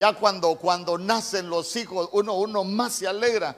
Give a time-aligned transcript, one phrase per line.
[0.00, 3.56] Ya cuando, cuando nacen los hijos, uno, uno más se alegra.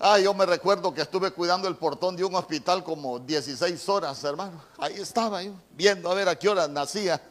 [0.00, 4.24] Ah, yo me recuerdo que estuve cuidando el portón de un hospital como 16 horas,
[4.24, 4.60] hermano.
[4.78, 7.22] Ahí estaba yo, viendo a ver a qué hora nacía.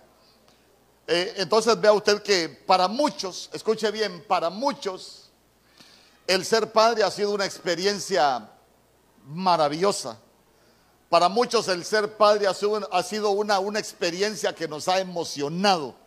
[1.08, 5.30] Eh, entonces vea usted que para muchos, escuche bien, para muchos,
[6.28, 8.50] el ser padre ha sido una experiencia
[9.26, 10.18] maravillosa.
[11.10, 12.54] Para muchos el ser padre ha
[13.04, 16.05] sido, una, una experiencia que nos ha emocionado.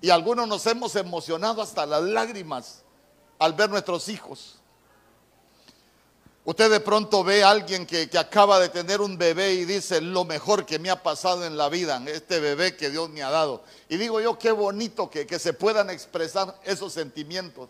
[0.00, 2.82] Y algunos nos hemos emocionado hasta las lágrimas
[3.38, 4.58] al ver nuestros hijos.
[6.44, 10.24] Usted de pronto ve a alguien que, acaba de tener un bebé y dice lo
[10.24, 13.62] mejor que me ha pasado en la vida, este bebé que Dios me ha dado.
[13.90, 17.68] Y digo yo, qué bonito que, que se puedan expresar esos sentimientos.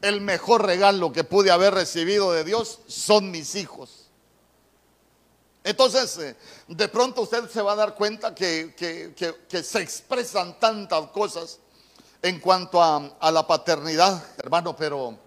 [0.00, 4.01] El mejor regalo que pude haber recibido de Dios son mis hijos.
[5.64, 6.36] Entonces, eh,
[6.68, 11.60] de pronto usted se va a dar cuenta que, que se expresan tantas cosas
[12.22, 15.18] en cuanto a, la paternidad, hermano, pero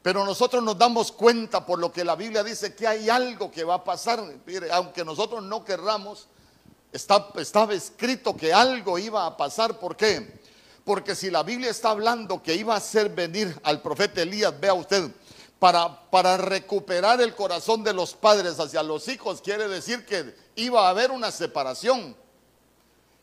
[0.00, 3.64] pero nosotros nos damos cuenta por lo que la Biblia dice que hay algo que
[3.64, 4.22] va a pasar.
[4.72, 6.28] aunque nosotros no querramos,
[6.92, 9.78] está, estaba escrito que algo iba a pasar.
[9.78, 10.40] ¿Por qué?
[10.84, 14.74] Porque si la Biblia está hablando que iba a hacer venir al profeta Elías, vea
[14.74, 15.10] usted,
[15.58, 20.90] para, recuperar el corazón de los padres hacia los hijos, quiere decir que iba a
[20.90, 22.16] haber una separación.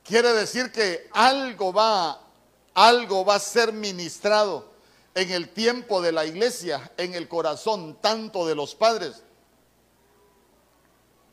[0.03, 2.19] Quiere decir que algo va,
[2.73, 4.71] algo va a ser ministrado
[5.13, 9.23] en el tiempo de la iglesia, en el corazón tanto de los padres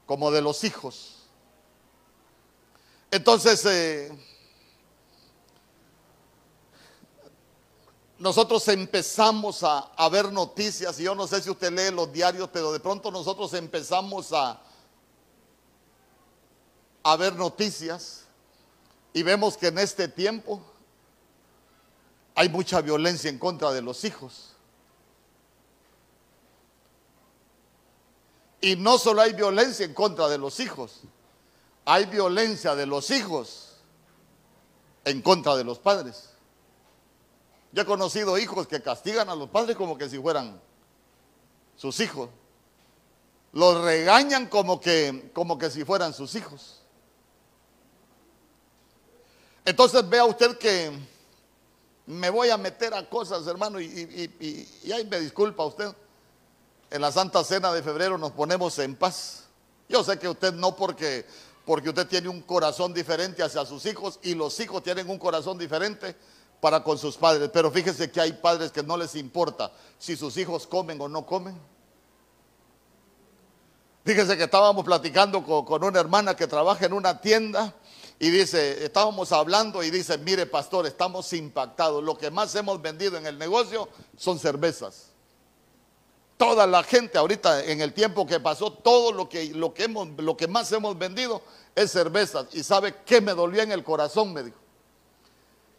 [0.05, 1.15] como de los hijos.
[3.11, 4.12] Entonces, eh,
[8.19, 12.73] nosotros empezamos a, ver noticias, y yo no sé si usted lee los diarios, pero
[12.73, 14.61] de pronto nosotros empezamos a,
[17.05, 18.25] a ver noticias
[19.13, 20.61] y vemos que en este tiempo
[22.35, 24.55] hay mucha violencia en contra de los hijos.
[28.61, 31.03] Y no solo hay violencia en contra de los hijos,
[31.84, 33.77] hay violencia de los hijos
[35.05, 36.28] en contra de los padres.
[37.73, 40.61] Yo he conocido hijos que castigan a los padres como que si fueran
[41.77, 42.31] sus hijos.
[43.53, 46.83] Los regañan como que, como que si fueran sus hijos.
[49.65, 50.91] Entonces vea usted que
[52.07, 53.87] me voy a meter a cosas, hermano, y,
[54.41, 55.95] y, ahí me disculpa usted.
[56.91, 59.45] En la Santa Cena de febrero nos ponemos en paz.
[59.91, 61.27] Yo sé que usted no porque,
[61.67, 65.59] porque usted tiene un corazón diferente hacia sus hijos y los hijos tienen un corazón
[65.59, 66.17] diferente
[66.61, 67.51] para con sus padres.
[67.53, 71.25] Pero fíjese que hay padres que no les importa si sus hijos comen o no
[71.25, 71.59] comen.
[74.05, 77.75] Fíjese que estábamos platicando con, una hermana que trabaja en una tienda
[78.19, 82.03] y dice, estábamos hablando y dice, mire pastor, estamos impactados.
[82.03, 85.11] Lo que más hemos vendido en el negocio son cervezas.
[86.39, 90.09] Toda la gente ahorita en el tiempo que pasó, todo lo que, lo que, hemos,
[90.17, 91.43] lo que más hemos vendido
[91.75, 92.47] es cervezas.
[92.53, 94.57] Y sabe qué me dolió en el corazón, me dijo.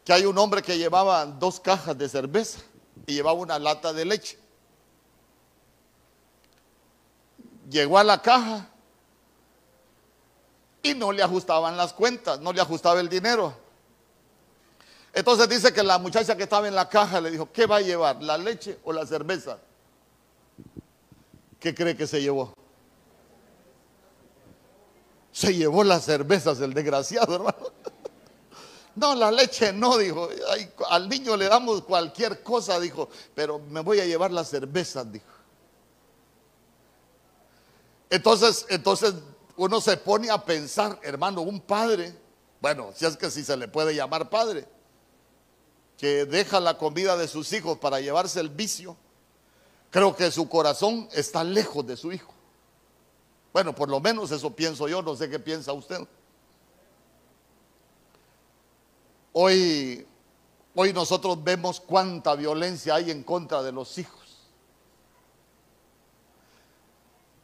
[0.10, 2.62] Que hay un hombre que llevaba dos cajas de cerveza
[3.06, 4.40] y llevaba una lata de leche.
[7.70, 8.68] Llegó a la caja
[10.82, 13.54] y no le ajustaban las cuentas, no le ajustaba el dinero.
[15.14, 17.82] Entonces dice que la muchacha que estaba en la caja le dijo, ¿qué va a
[17.82, 18.20] llevar?
[18.24, 19.60] ¿La leche o la cerveza?
[21.60, 22.52] ¿Qué cree que se llevó?
[25.32, 27.74] Se llevó las cervezas el desgraciado, hermano.
[29.00, 30.28] No, la leche no, dijo.
[30.90, 35.26] al niño le damos cualquier cosa, dijo, pero me voy a llevar las cervezas, dijo.
[38.10, 39.14] Entonces, entonces
[39.56, 42.14] uno se pone a pensar, hermano, un padre,
[42.60, 44.68] bueno, si es que si se le puede llamar padre,
[45.98, 48.98] que deja la comida de sus hijos para llevarse el vicio,
[49.92, 52.34] creo que su corazón está lejos de su hijo.
[53.54, 56.06] Bueno, por lo menos eso pienso yo, no sé qué piensa usted.
[59.42, 60.06] Hoy,
[60.76, 64.50] hoy nosotros vemos cuánta violencia hay en contra de los hijos.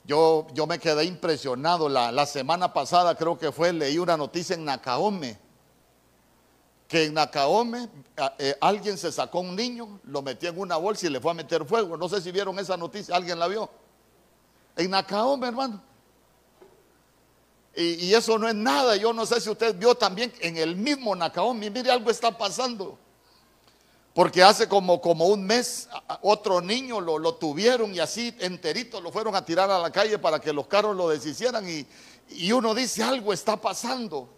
[0.03, 1.87] Yo, yo me quedé impresionado.
[1.87, 5.37] La, semana pasada creo que fue, leí una noticia en Nakaome.
[6.89, 7.87] Que en Nakaome
[8.39, 11.35] eh, alguien se sacó un niño, lo metió en una bolsa y le fue a
[11.35, 11.95] meter fuego.
[11.95, 13.69] No sé si vieron esa noticia, alguien la vio.
[14.75, 15.81] En Nakaome, hermano.
[17.75, 18.95] Y, eso no es nada.
[18.95, 21.69] Yo no sé si usted vio también en el mismo Nakaome.
[21.69, 22.97] Mire, algo está pasando.
[24.13, 25.89] Porque hace como, como un mes
[26.21, 30.17] otro niño lo, lo, tuvieron y así enterito lo fueron a tirar a la calle
[30.17, 31.85] para que los carros lo deshicieran y,
[32.29, 34.29] y uno dice algo está pasando.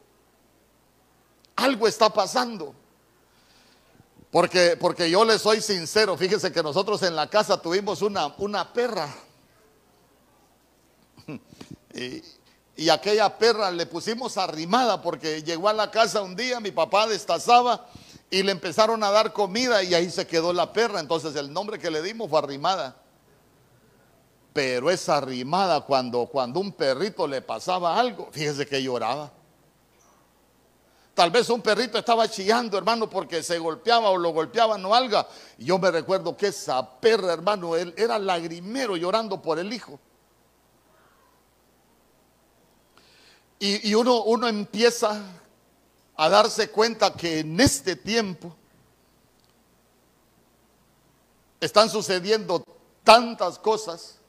[1.56, 2.74] Algo está pasando.
[4.32, 8.74] Porque, porque yo le soy sincero, fíjese que nosotros en la casa tuvimos una, una
[8.74, 9.14] perra.
[11.94, 12.22] Y,
[12.78, 17.08] y aquella perra le pusimos arrimada porque llegó a la casa un día, mi papá
[17.08, 17.88] destazaba
[18.30, 21.00] y le empezaron a dar comida y ahí se quedó la perra.
[21.00, 22.96] Entonces el nombre que le dimos fue arrimada.
[24.54, 29.32] Pero esa arrimada cuando, cuando un perrito le pasaba algo, fíjese que lloraba.
[31.16, 35.26] Tal vez un perrito estaba chillando, hermano, porque se golpeaba o lo golpeaban o algo.
[35.58, 40.00] Yo me recuerdo que esa perra, hermano, él era lagrimero llorando por el hijo.
[43.60, 45.24] Y, uno, uno empieza
[46.16, 48.56] a darse cuenta que en este tiempo
[51.60, 52.64] están sucediendo
[53.04, 54.20] tantas cosas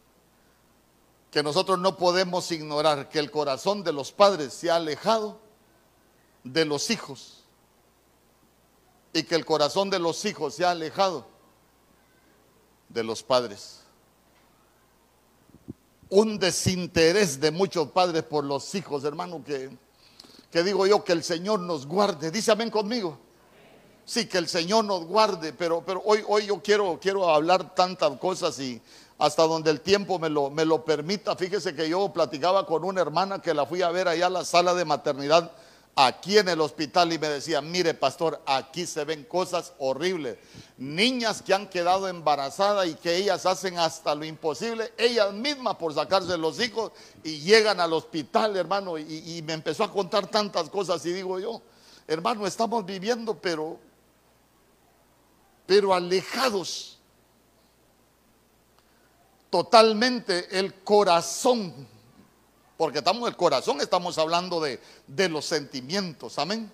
[1.31, 5.39] que nosotros no podemos ignorar que el corazón de los padres se ha alejado
[6.43, 7.45] de los hijos
[9.13, 11.27] y que el corazón de los hijos se ha alejado
[12.89, 13.78] de los padres
[16.11, 19.71] un desinterés de muchos padres por los hijos, hermano, que,
[20.51, 22.31] que digo yo que el Señor nos guarde.
[22.31, 23.19] Dice amén conmigo.
[24.05, 28.19] Sí, que el Señor nos guarde, pero, pero hoy, hoy yo quiero, quiero hablar tantas
[28.19, 28.81] cosas y
[29.19, 31.37] hasta donde el tiempo me lo, me lo permita.
[31.37, 34.45] Fíjese que yo platicaba con una hermana que la fui a ver allá a la
[34.47, 35.53] sala de maternidad
[36.01, 40.39] aquí en el hospital y me decía, mire pastor, aquí se ven cosas horribles.
[40.77, 45.93] Niñas que han quedado embarazadas y que ellas hacen hasta lo imposible, ellas mismas por
[45.93, 46.93] sacarse los hijos
[47.25, 51.61] y llegan al hospital, hermano, y, me empezó a contar tantas cosas y digo yo,
[52.07, 53.77] hermano, estamos viviendo pero,
[55.67, 57.01] pero alejados
[59.51, 61.89] totalmente el corazón
[62.79, 66.71] porque estamos en el corazón, estamos hablando de, los sentimientos, amén.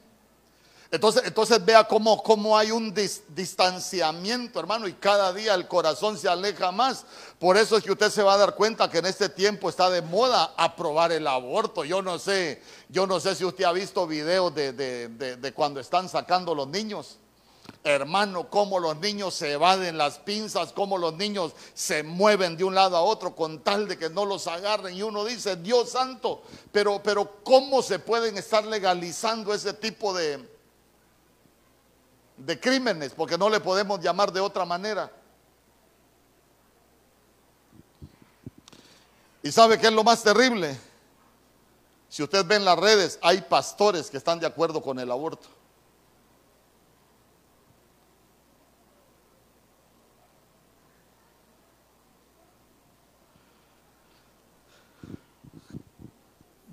[0.91, 6.29] Entonces, entonces vea cómo, cómo hay un distanciamiento, hermano, y cada día el corazón se
[6.29, 7.07] aleja más.
[7.39, 9.89] Por eso es que usted se va a dar cuenta que en este tiempo está
[9.89, 11.85] de moda aprobar el aborto.
[11.85, 16.11] Yo no sé, yo no sé si usted ha visto videos de, de cuando están
[16.11, 17.19] sacando los niños.
[17.87, 22.75] Hermano, cómo los niños se evaden las pinzas, cómo los niños se mueven de un
[22.75, 24.95] lado a otro con tal de que no los agarren.
[24.95, 26.43] Y uno dice, Dios santo,
[26.73, 30.49] pero, pero ¿cómo se pueden estar legalizando ese tipo de,
[32.39, 33.13] de crímenes?
[33.13, 35.13] Porque no le podemos llamar de otra manera.
[39.43, 40.75] ¿Y sabe qué es lo más terrible?
[42.09, 45.54] Si usted ve en las redes, hay pastores que están de acuerdo con el aborto.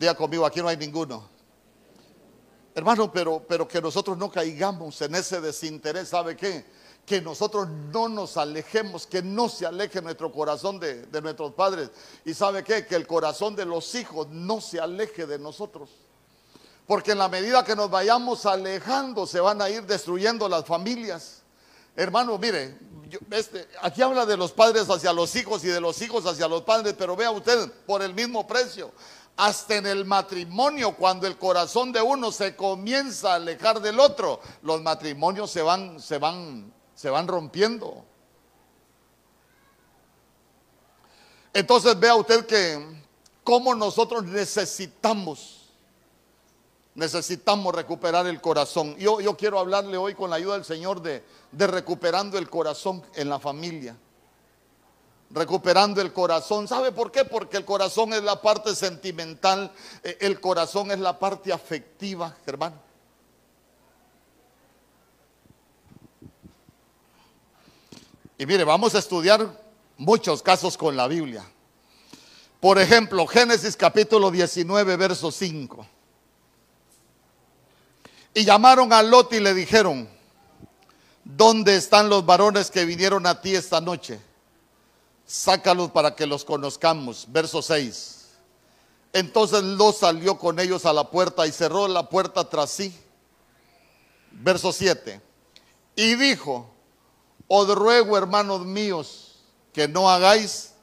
[0.01, 1.30] Diga conmigo, aquí no hay ninguno.
[2.74, 6.65] Hermano, pero, pero que nosotros no caigamos en ese desinterés, ¿sabe qué?
[7.06, 11.92] Que nosotros no nos alejemos, que no se aleje nuestro corazón de, de nuestros padres.
[12.25, 12.88] Y ¿sabe qué?
[12.88, 15.92] Que el corazón de los hijos no se aleje de nosotros.
[16.88, 21.44] Porque en la medida que nos vayamos alejando, se van a ir destruyendo las familias.
[21.95, 22.75] Hermano, mire,
[23.30, 26.63] este, aquí habla de los padres hacia los hijos y de los hijos hacia los
[26.63, 28.92] padres, pero vea usted, por el mismo precio
[29.41, 34.39] hasta en el matrimonio, cuando el corazón de uno se comienza a alejar del otro,
[34.61, 38.05] los matrimonios se van, se van, se van rompiendo.
[41.51, 43.01] Entonces vea usted que
[43.43, 45.71] cómo nosotros necesitamos,
[46.93, 48.95] necesitamos recuperar el corazón.
[48.98, 53.03] Yo, yo quiero hablarle hoy con la ayuda del Señor de, de recuperando el corazón
[53.15, 53.98] en la familia
[55.33, 56.67] recuperando el corazón.
[56.67, 57.25] ¿Sabe por qué?
[57.25, 59.71] Porque el corazón es la parte sentimental,
[60.03, 62.75] eh, el corazón es la parte afectiva, hermano.
[68.38, 69.47] Y mire, vamos a estudiar
[69.97, 71.45] muchos casos con la Biblia.
[72.59, 75.85] Por ejemplo, Génesis capítulo 19, verso 5.
[78.33, 80.09] Y llamaron a Lot y le dijeron,
[81.23, 84.19] ¿dónde están los varones que vinieron a ti esta noche?
[85.31, 87.25] Sácalos para que los conozcamos.
[87.29, 88.27] Verso 6.
[89.13, 92.93] Entonces Lot salió con ellos a la puerta y cerró la puerta tras sí.
[94.31, 95.21] Verso 7.
[95.95, 96.69] Y dijo,
[97.47, 99.39] os ruego, hermanos míos,
[99.71, 100.73] que no hagáis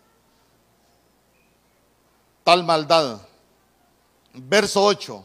[2.42, 3.20] tal maldad.
[4.32, 5.24] Verso 8.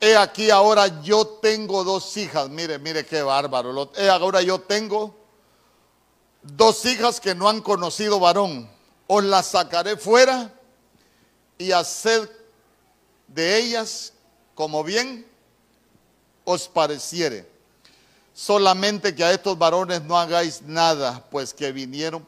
[0.00, 2.48] He aquí ahora yo tengo dos hijas.
[2.48, 3.92] Mire, mire qué bárbaro.
[3.96, 5.25] He ahora yo tengo
[6.54, 8.68] dos hijas que no han conocido varón,
[9.06, 10.52] os las sacaré fuera
[11.58, 12.28] y haced
[13.28, 14.12] de ellas
[14.54, 15.26] como bien
[16.44, 17.56] os pareciere.
[18.32, 22.26] solamente que a estos varones no hagáis nada, pues que vinieron,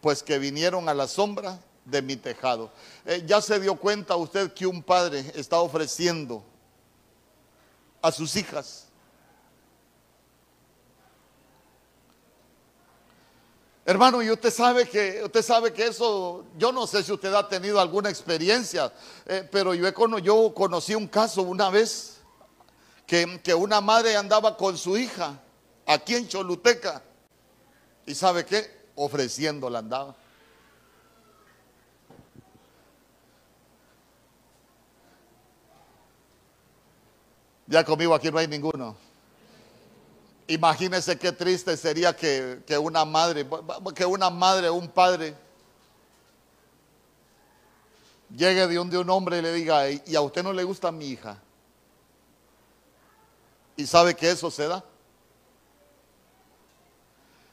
[0.00, 2.70] pues que vinieron a la sombra de mi tejado.
[3.04, 6.42] Eh, ya se dio cuenta usted que un padre está ofreciendo
[8.00, 8.86] a sus hijas.
[13.86, 17.48] Hermano, y usted sabe que usted sabe que eso, yo no sé si usted ha
[17.48, 18.92] tenido alguna experiencia,
[19.26, 22.18] eh, pero yo, he, yo conocí un caso una vez
[23.06, 25.40] que, que una madre andaba con su hija
[25.86, 27.02] aquí en Choluteca
[28.06, 30.14] y sabe qué, ofreciéndola andaba.
[37.66, 39.09] Ya conmigo aquí no hay ninguno.
[40.50, 43.46] Imagínese qué triste sería que, una madre,
[43.94, 45.34] que una madre o un padre
[48.36, 50.90] llegue de un, de un hombre y le diga, y a usted no le gusta
[50.90, 51.40] mi hija.
[53.76, 54.84] Y sabe que eso se da.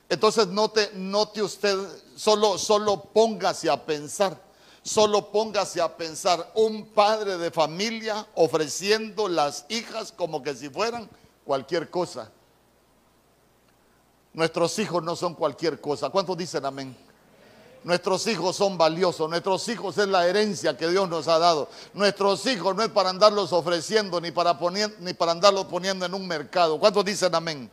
[0.10, 1.77] Entonces note, note usted,
[2.16, 4.48] solo, solo póngase a pensar
[4.88, 11.10] Solo póngase a pensar un padre de familia ofreciendo las hijas como que si fueran
[11.44, 12.32] cualquier cosa.
[14.38, 16.12] Nuestros hijos no son cualquier cosa.
[16.12, 16.96] ¿Cuántos dicen amén?
[17.84, 21.67] Nuestros hijos son valiosos, nuestros hijos es la herencia que Dios nos ha dado.
[21.96, 24.56] Nuestros hijos no es para andarlos ofreciendo ni para,
[25.00, 26.79] ni para andarlos poniendo en un mercado.
[26.79, 27.67] ¿Cuántos dicen amén?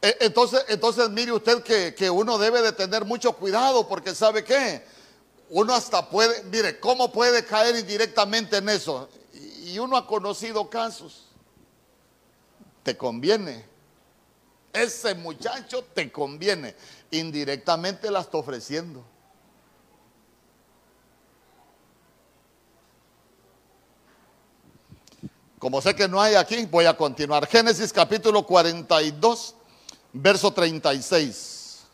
[0.00, 4.82] E, entonces, entonces mire usted que, uno debe de tener mucho cuidado porque sabe que
[5.50, 9.10] uno hasta puede, mire, ¿cómo puede caer indirectamente en eso?
[9.34, 11.26] Y uno ha conocido casos.
[12.82, 13.71] Te conviene.
[14.72, 16.74] Ese muchacho te conviene.
[17.10, 19.04] Indirectamente la está ofreciendo.
[25.58, 27.46] Como sé que no hay aquí, voy a continuar.
[27.46, 29.54] Génesis capítulo 42
[30.12, 31.84] verso 36.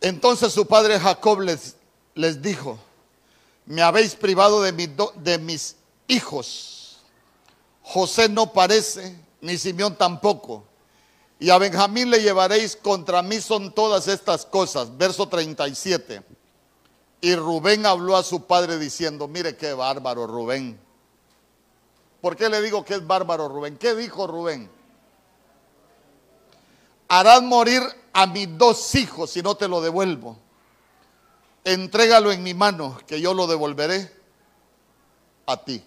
[0.00, 1.76] Entonces su padre Jacob les,
[2.14, 2.78] les dijo,
[3.66, 4.72] me habéis privado de,
[5.16, 5.76] de mis
[6.06, 6.78] hijos
[7.88, 10.62] José no parece, ni Simeón tampoco.
[11.38, 14.94] Y a Benjamín le llevaréis, contra mí son todas estas cosas.
[14.98, 16.22] Verso 37.
[17.22, 20.78] Y Rubén habló a su padre diciendo, mire qué bárbaro Rubén.
[22.20, 23.78] ¿Por qué le digo que es bárbaro Rubén?
[23.78, 24.70] ¿Qué dijo Rubén?
[27.08, 30.38] Harás morir a mis dos hijos si no te lo devuelvo.
[31.64, 34.14] Entrégalo en mi mano, que yo lo devolveré
[35.46, 35.82] a ti.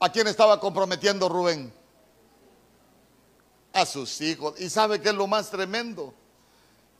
[0.00, 1.72] ¿A quién estaba comprometiendo Rubén?
[3.72, 4.58] A sus hijos.
[4.60, 6.14] ¿Y sabe qué es lo más tremendo?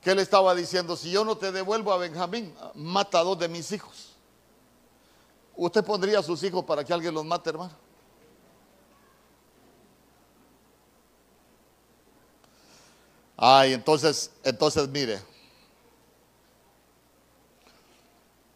[0.03, 3.49] Que él estaba diciendo, si yo no te devuelvo a Benjamín, mata a dos de
[3.49, 4.17] mis hijos.
[5.57, 7.88] ¿Usted pondría a sus hijos para que alguien los mate, hermano?
[13.41, 15.23] Ay, entonces, entonces mire.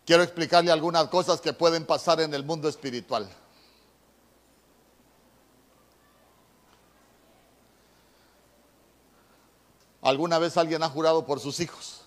[0.04, 3.30] Quiero explicarle algunas cosas que pueden pasar en el mundo espiritual.
[10.02, 12.00] ¿Alguna vez alguien ha jurado por sus hijos?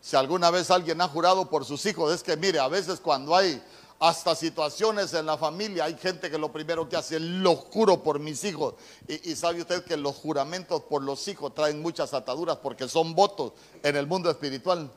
[0.00, 3.34] Si alguna vez alguien ha jurado por sus hijos, es que mire, a veces cuando
[3.34, 3.62] hay
[3.98, 8.18] hasta situaciones en la familia, hay gente que lo primero que hace, lo juro por
[8.18, 8.74] mis hijos.
[9.08, 13.14] Y, y, sabe usted que los juramentos por los hijos traen muchas ataduras porque son
[13.14, 14.90] votos en el mundo espiritual.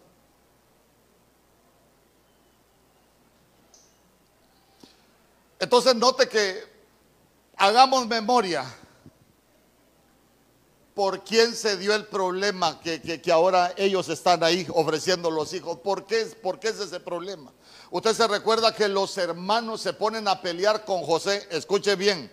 [5.60, 6.63] Entonces note que
[7.58, 8.65] hagamos memoria
[11.00, 15.79] por quién se dio el problema que, ahora ellos están ahí ofreciendo los hijos.
[15.79, 17.53] ¿Por qué, ¿Por qué es ese problema?
[17.89, 21.48] Usted se recuerda que los hermanos se ponen a pelear con José.
[21.51, 22.29] Escuche bien.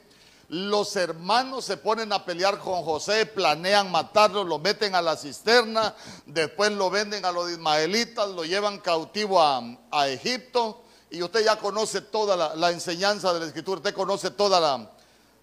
[0.48, 5.94] Los hermanos se ponen a pelear con José, planean matarlo, lo meten a la cisterna,
[6.26, 10.82] después lo venden a los ismaelitas, lo llevan cautivo a, Egipto.
[11.12, 14.90] Y usted ya conoce toda la, la enseñanza de la escritura, usted conoce toda la,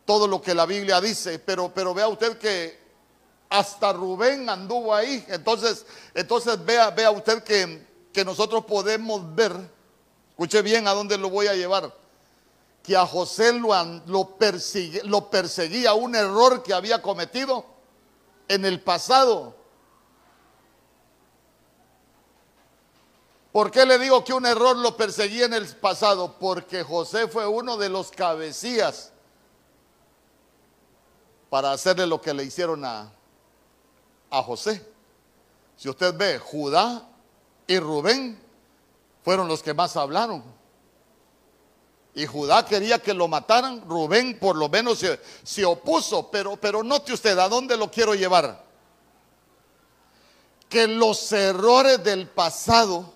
[0.04, 2.83] todo lo que la Biblia dice, pero, pero vea usted que
[3.54, 5.24] hasta Rubén anduvo ahí.
[5.30, 9.52] Entonces, entonces vea, vea usted que, que nosotros podemos ver,
[10.32, 11.94] escuche bien a dónde lo voy a llevar,
[12.82, 13.70] que a José lo,
[14.08, 14.38] lo,
[15.04, 17.64] lo perseguía un error que había cometido
[18.48, 19.56] en el pasado.
[23.52, 26.38] ¿Por qué le digo que un error lo perseguía en el pasado?
[26.40, 29.12] Porque José fue uno de los cabecillas
[31.52, 33.14] para hacerle lo que le hicieron a,
[34.34, 34.84] a José.
[35.78, 37.08] Si usted ve, Judá
[37.68, 38.40] y Rubén
[39.24, 40.44] fueron los que más hablaron.
[42.16, 46.84] Y Judá quería que lo mataran, Rubén por lo menos se, se, opuso, pero, pero
[46.84, 48.64] note usted, ¿a dónde lo quiero llevar?
[50.68, 53.14] Que los errores del pasado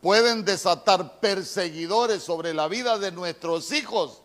[0.00, 4.22] pueden desatar perseguidores sobre la vida de nuestros hijos.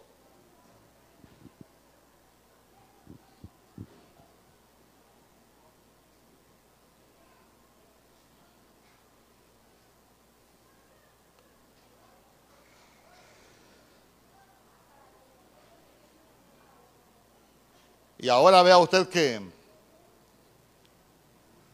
[18.23, 19.41] Y ahora vea usted que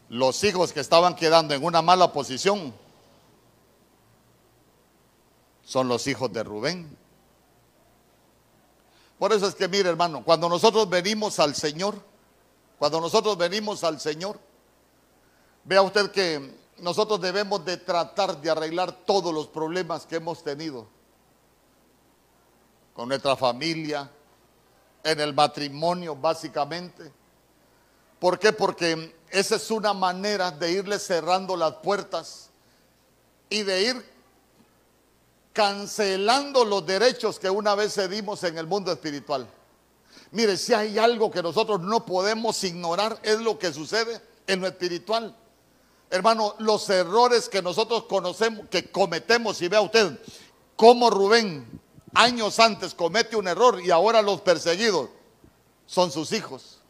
[0.08, 2.74] los hijos que estaban quedando en una mala posición
[5.62, 6.98] son los hijos de Rubén.
[9.16, 11.94] Por eso es que, mire hermano, cuando nosotros venimos al Señor,
[12.80, 14.36] cuando nosotros venimos al Señor,
[15.62, 20.88] vea usted que nosotros debemos de tratar de arreglar todos los problemas que hemos tenido
[22.92, 24.10] con nuestra familia,
[25.04, 27.12] en el matrimonio básicamente.
[28.18, 28.52] ¿Por qué?
[28.52, 32.50] Porque esa es una manera de irle cerrando las puertas
[33.48, 34.10] y de ir
[35.52, 39.48] cancelando los derechos que una vez cedimos en el mundo espiritual.
[40.32, 44.66] Mire, si hay algo que nosotros no podemos ignorar es lo que sucede en lo
[44.66, 45.36] espiritual.
[46.08, 50.18] Hermano, los errores que nosotros conocemos, que cometemos, y vea usted
[50.76, 51.80] cómo Rubén
[52.14, 55.10] años antes comete un error y ahora los perseguidos
[55.86, 56.80] son sus hijos.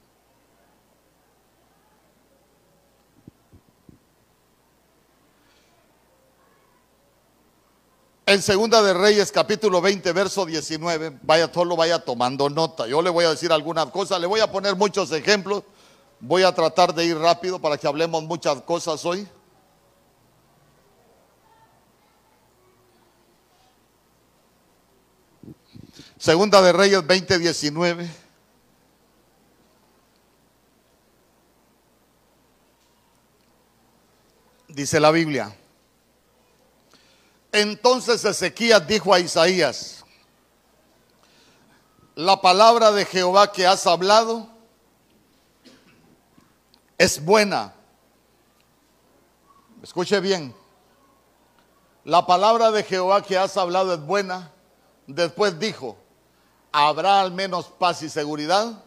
[8.27, 12.87] En Segunda de Reyes, capítulo 20, verso 19, vaya, solo vaya tomando nota.
[12.87, 15.65] Yo le voy a decir algunas cosas, le voy a poner muchos ejemplos.
[16.21, 19.27] Voy a tratar de ir rápido para que hablemos muchas cosas hoy.
[26.21, 28.11] Segunda de Reyes 20, 19.
[34.69, 35.57] Dice la Biblia.
[37.51, 40.05] Entonces Ezequías dijo a Isaías,
[42.15, 44.47] la palabra de Jehová que has hablado
[46.99, 47.73] es buena.
[49.83, 50.55] Escuche bien.
[52.05, 54.53] La palabra de Jehová que has hablado es buena.
[55.07, 55.97] Después dijo,
[56.73, 58.83] habrá al menos paz y seguridad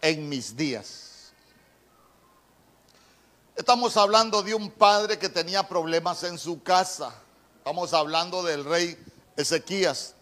[0.00, 1.32] en mis días.
[3.56, 7.12] Estamos hablando de un padre que tenía problemas en su casa.
[7.58, 8.96] Estamos hablando del rey
[9.36, 10.14] Ezequías.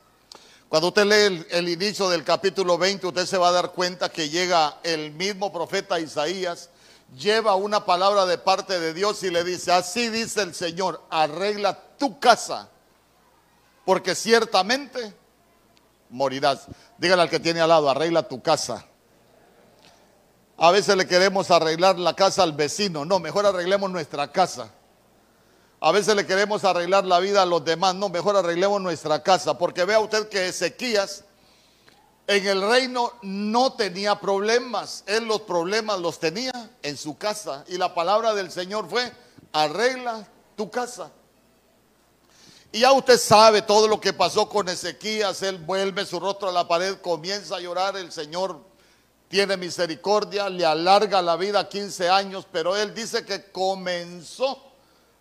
[0.68, 4.08] Cuando usted lee el, el, inicio del capítulo 20, usted se va a dar cuenta
[4.08, 6.70] que llega el mismo profeta Isaías,
[7.16, 11.78] lleva una palabra de parte de Dios y le dice, así dice el Señor, arregla
[11.98, 12.68] tu casa,
[13.84, 15.14] porque ciertamente
[16.10, 16.66] morirás.
[16.98, 18.84] Dígale al que tiene al lado, arregla tu casa.
[20.58, 23.04] A veces le queremos arreglar la casa al vecino.
[23.04, 24.70] No, mejor arreglemos nuestra casa.
[25.80, 27.94] A veces le queremos arreglar la vida a los demás.
[27.94, 29.58] No, mejor arreglemos nuestra casa.
[29.58, 31.24] Porque vea usted que Ezequías
[32.26, 35.04] en el reino no tenía problemas.
[35.06, 37.64] Él los problemas los tenía en su casa.
[37.68, 39.12] Y la palabra del Señor fue,
[39.52, 41.10] arregla tu casa.
[42.72, 45.42] Y ya usted sabe todo lo que pasó con Ezequías.
[45.42, 47.96] Él vuelve su rostro a la pared, comienza a llorar.
[47.96, 48.60] El Señor
[49.28, 54.62] tiene misericordia, le alarga la vida 15 años, pero él dice que comenzó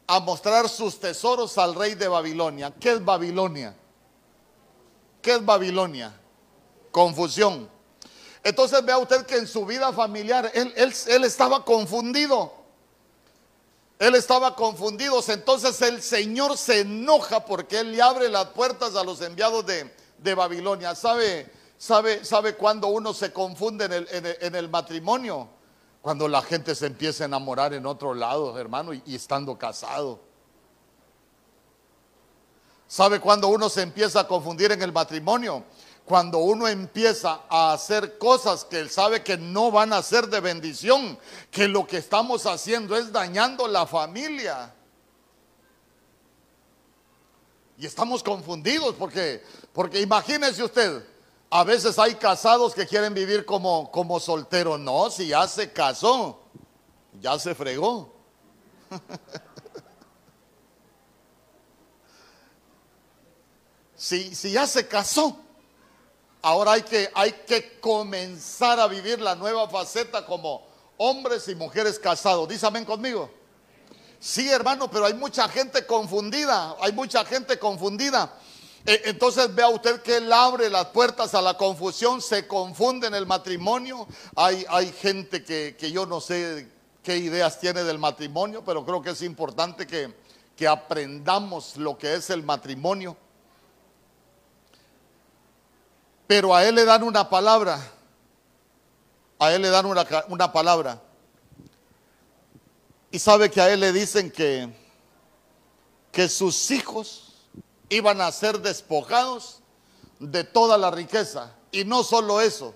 [0.08, 2.74] a mostrar sus tesoros al rey de Babilonia.
[2.80, 3.76] ¿Qué es Babilonia?
[5.22, 6.14] ¿Qué es Babilonia?
[6.92, 7.70] Confusión.
[8.44, 12.54] Entonces vea usted que en su vida familiar él, él, él estaba confundido.
[14.00, 15.24] Él estaba confundido.
[15.28, 19.94] Entonces el Señor se enoja porque él le abre las puertas a los enviados de,
[20.18, 20.96] de Babilonia.
[20.96, 21.50] ¿Sabe?
[21.78, 24.08] ¿Sabe, sabe cuando uno se confunde en el,
[24.42, 25.50] en, el, matrimonio?
[26.02, 30.20] Cuando la gente se empieza a enamorar en otro lado, hermano, y, y estando casado.
[32.88, 35.64] ¿Sabe cuando uno se empieza a confundir en el matrimonio?
[36.06, 40.40] cuando uno empieza a hacer cosas que él sabe que no van a ser de
[40.40, 41.18] bendición,
[41.50, 44.72] que lo que estamos haciendo es dañando la familia.
[47.78, 51.04] Y estamos confundidos porque, porque imagínese usted,
[51.50, 54.80] a veces hay casados que quieren vivir como, como solteros.
[54.80, 56.40] No, si ya se casó,
[57.20, 58.14] ya se fregó.
[63.96, 65.45] si, si ya se casó,
[66.46, 70.64] ahora hay que, hay que comenzar a vivir la nueva faceta como
[70.98, 72.48] hombres y mujeres casados.
[72.48, 73.32] Dísame conmigo.
[74.20, 78.32] Sí, hermano, pero hay mucha gente confundida, hay mucha gente confundida.
[78.86, 83.16] E, entonces vea usted que él abre las puertas a la confusión, se confunde en
[83.16, 84.08] el matrimonio.
[84.36, 86.70] Hay, hay gente que, que yo no sé
[87.02, 90.14] qué ideas tiene del matrimonio, pero creo que es importante que,
[90.56, 93.18] que aprendamos lo que es el matrimonio.
[96.28, 97.80] Pero a él le dan una palabra,
[99.40, 101.02] a él le dan una, palabra.
[103.12, 104.70] Y sabe que a él le dicen que,
[106.12, 107.34] que sus hijos
[107.90, 109.60] iban a ser despojados
[110.20, 111.54] de toda la riqueza.
[111.72, 112.74] Y no solo eso,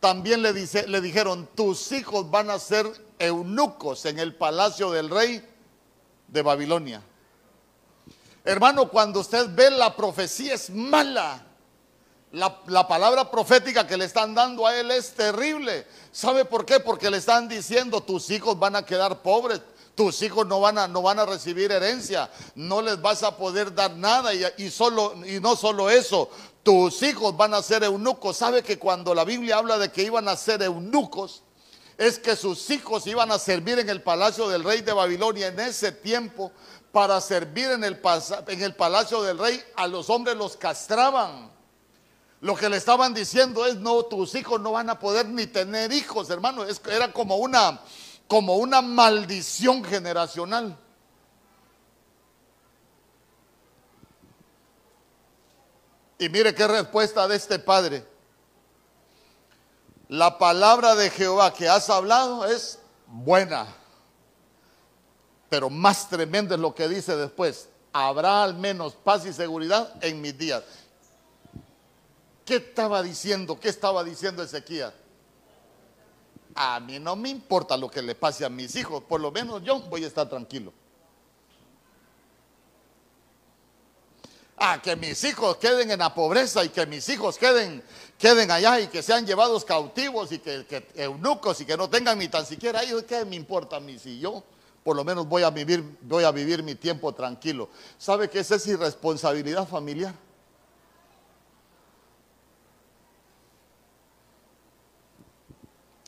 [0.00, 5.10] también le, dice, le dijeron, tus hijos van a ser eunucos en el palacio del
[5.10, 5.46] rey
[6.26, 7.02] de Babilonia.
[8.44, 11.46] Hermano, cuando usted ve la profecía es mala.
[12.32, 15.84] La, la, palabra profética que le están dando a él es terrible.
[16.12, 16.78] ¿Sabe por qué?
[16.78, 19.60] Porque le están diciendo, tus hijos van a quedar pobres,
[19.96, 23.74] tus hijos no van a, no van a recibir herencia, no les vas a poder
[23.74, 26.30] dar nada y, solo, y no solo eso,
[26.62, 28.36] tus hijos van a ser eunucos.
[28.36, 31.42] ¿Sabe que cuando la Biblia habla de que iban a ser eunucos,
[31.98, 35.60] es que sus hijos iban a servir en el palacio del rey de Babilonia en
[35.60, 36.50] ese tiempo?
[36.92, 38.00] Para servir en el,
[38.46, 41.50] en el palacio del rey, a los hombres los castraban.
[42.40, 45.92] Lo que le estaban diciendo es, no, tus hijos no van a poder ni tener
[45.92, 46.64] hijos, hermano.
[46.90, 47.80] Era como una,
[48.26, 50.76] como una maldición generacional.
[56.18, 58.06] Y mire qué respuesta de este padre.
[60.08, 63.66] La palabra de Jehová que has hablado es buena,
[65.48, 67.68] pero más tremenda es lo que dice después.
[67.92, 70.62] Habrá al menos paz y seguridad en mis días.
[72.50, 73.60] ¿Qué estaba diciendo?
[73.60, 74.90] ¿Qué estaba diciendo Ezequiel?
[76.56, 79.62] A mí no me importa lo que le pase a mis hijos, por lo menos
[79.62, 80.72] yo voy a estar tranquilo.
[84.56, 87.84] Ah, que mis hijos queden en la pobreza y que mis hijos queden,
[88.18, 92.26] queden allá y que sean llevados cautivos y que, eunucos y que no tengan ni
[92.26, 94.42] tan siquiera ellos, ¿qué me importa a mí si yo
[94.82, 97.68] por lo menos voy a vivir, voy a vivir mi tiempo tranquilo?
[97.96, 100.29] ¿Sabe que esa es irresponsabilidad familiar?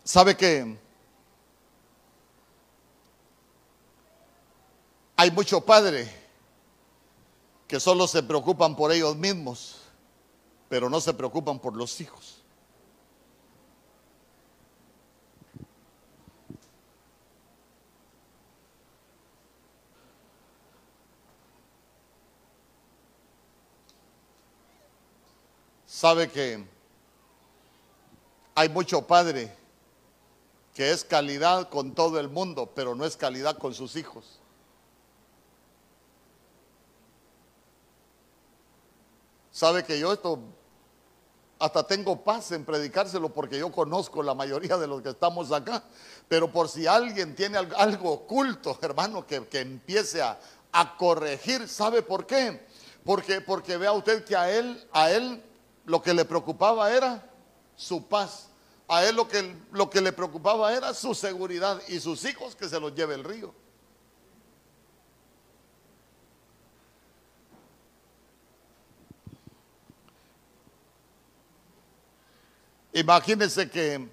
[0.05, 0.77] ¿Sabe que
[5.17, 6.11] hay muchos padres
[7.69, 9.77] que solo se preocupan por ellos mismos,
[10.69, 12.43] pero no se preocupan por los hijos?
[26.03, 26.67] sabe que
[28.57, 29.62] hay mucho padre
[30.75, 34.41] que es calidad con todo el mundo, pero no es calidad con sus hijos.
[39.51, 40.39] Sabe que yo esto
[41.59, 45.85] hasta tengo paz en predicárselo porque yo conozco la mayoría de los que estamos acá.
[46.27, 50.41] Pero por si alguien tiene algo oculto, hermano, que, empiece a,
[50.73, 52.67] a, corregir, ¿sabe por qué?
[53.05, 55.41] Porque, porque vea usted que a él, a él
[55.85, 57.31] lo que le preocupaba era
[57.77, 58.49] su paz.
[58.93, 62.69] A él lo que, lo que le preocupaba era su seguridad y sus hijos que
[62.69, 63.55] se los lleve el río.
[72.93, 74.07] Imagínense que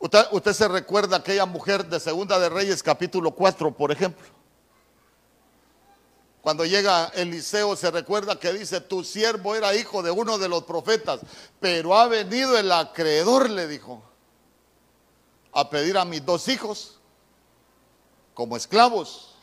[0.00, 4.39] usted, usted, se recuerda aquella mujer de Segunda de Reyes capítulo 4, por ejemplo.
[6.42, 10.64] Cuando llega Eliseo se recuerda que dice, tu siervo era hijo de uno de los
[10.64, 11.20] profetas,
[11.60, 14.02] pero ha venido el acreedor, le dijo,
[15.52, 16.98] a pedir a mis dos hijos
[18.32, 19.34] como esclavos.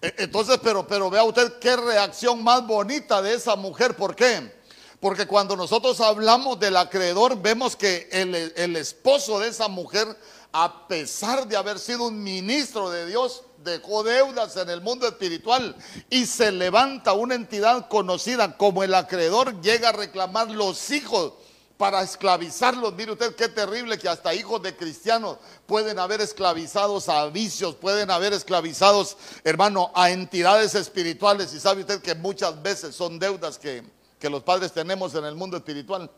[0.00, 3.96] E, entonces, pero, pero vea usted qué reacción más bonita de esa mujer.
[3.96, 4.54] ¿Por qué?
[5.00, 10.16] Porque cuando nosotros hablamos del acreedor, vemos que el, el esposo de esa mujer,
[10.52, 15.74] a pesar de haber sido un ministro de Dios, dejó deudas en el mundo espiritual
[16.10, 21.32] y se levanta una entidad conocida como el acreedor, llega a reclamar los hijos
[21.76, 22.94] para esclavizarlos.
[22.94, 28.10] Mire usted qué terrible que hasta hijos de cristianos pueden haber esclavizados a vicios, pueden
[28.10, 31.52] haber esclavizados, hermano, a entidades espirituales.
[31.52, 33.82] Y sabe usted que muchas veces son deudas que,
[34.18, 36.10] que los padres tenemos en el mundo espiritual.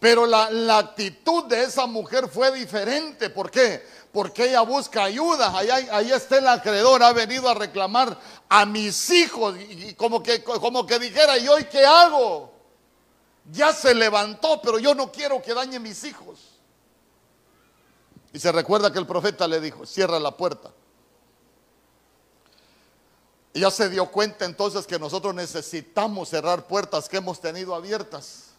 [0.00, 3.30] Pero la, la actitud de esa mujer fue diferente.
[3.30, 3.82] ¿Por qué?
[4.14, 5.58] Porque ella busca ayuda.
[5.58, 8.16] Ahí, ahí está el acreedor, ha venido a reclamar
[8.48, 9.56] a mis hijos.
[9.58, 12.52] Y como que, como que dijera, ¿y hoy qué hago?
[13.50, 16.38] Ya se levantó, pero yo no quiero que dañe mis hijos.
[18.32, 20.70] Y se recuerda que el profeta le dijo, cierra la puerta.
[23.52, 28.53] Y ya se dio cuenta entonces que nosotros necesitamos cerrar puertas que hemos tenido abiertas.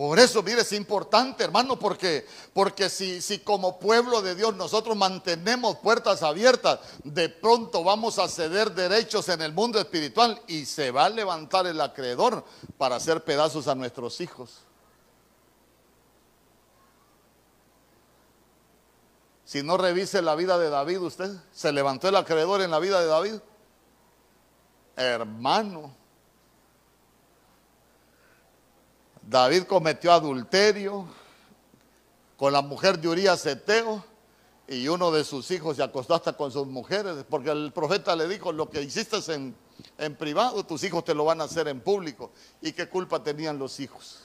[0.00, 4.96] Por eso, mire, es importante, hermano, porque, porque si, si como pueblo de Dios nosotros
[4.96, 10.90] mantenemos puertas abiertas, de pronto vamos a ceder derechos en el mundo espiritual y se
[10.90, 12.46] va a levantar el acreedor
[12.78, 14.60] para hacer pedazos a nuestros hijos.
[19.44, 23.02] Si no revise la vida de David, usted se levantó el acreedor en la vida
[23.02, 23.34] de David.
[24.96, 25.99] Hermano,
[29.30, 31.06] David cometió adulterio
[32.36, 34.04] con la mujer de Urias Eteo
[34.66, 38.26] y uno de sus hijos se acostó hasta con sus mujeres, porque el profeta le
[38.26, 39.54] dijo, lo que hiciste en,
[39.98, 42.32] en privado, tus hijos te lo van a hacer en público.
[42.60, 44.18] ¿Y qué culpa tenían los hijos?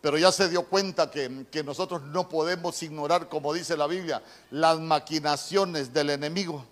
[0.00, 4.22] Pero ya se dio cuenta que, que nosotros no podemos ignorar, como dice la Biblia,
[4.52, 6.64] las maquinaciones del enemigo.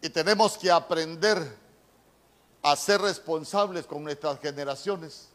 [0.00, 1.57] Y tenemos que aprender
[2.62, 5.28] a ser responsables con nuestras generaciones.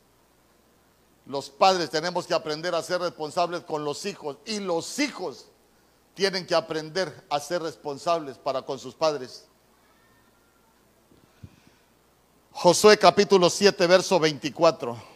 [1.26, 5.46] Los padres tenemos que aprender a ser responsables con los hijos y los hijos
[6.14, 9.46] tienen que aprender a ser responsables para con sus padres.
[12.52, 15.13] Josué capítulo 7, verso 24.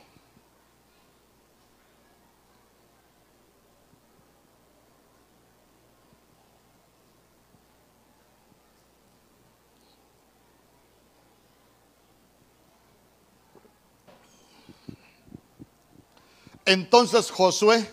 [16.67, 17.89] Entonces Josué,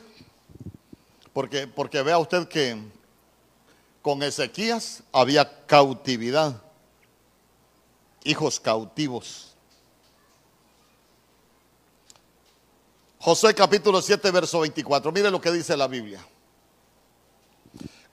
[1.32, 2.76] porque, porque vea usted que
[4.02, 6.60] con Ezequías había cautividad,
[8.24, 9.54] hijos cautivos.
[13.20, 15.12] Josué capítulo 7, verso 24.
[15.12, 16.26] Mire lo que dice la Biblia.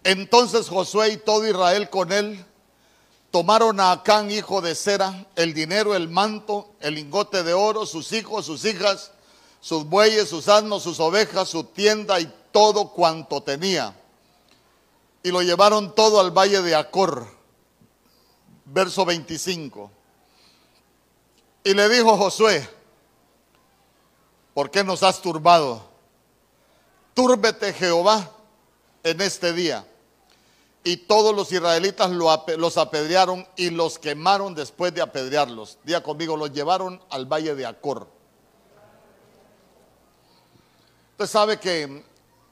[0.03, 2.45] Entonces Josué y todo Israel con él
[3.31, 8.11] tomaron a Acán, hijo de Sera, el dinero, el manto, el lingote de oro, sus
[8.11, 9.11] hijos, sus hijas,
[9.61, 13.95] sus bueyes, sus asnos, sus ovejas, su tienda y todo cuanto tenía.
[15.23, 17.27] Y lo llevaron todo al valle de Acor.
[18.65, 19.91] Verso 25.
[21.63, 22.67] Y le dijo Josué,
[24.55, 25.83] ¿por qué nos has turbado?
[27.13, 28.31] Túrbete Jehová
[29.03, 29.85] en este día.
[30.83, 35.77] Y todos los israelitas los apedrearon y los quemaron después de apedrearlos.
[35.83, 38.20] Día conmigo, los llevaron al valle de Acor.
[41.21, 42.03] Usted sabe que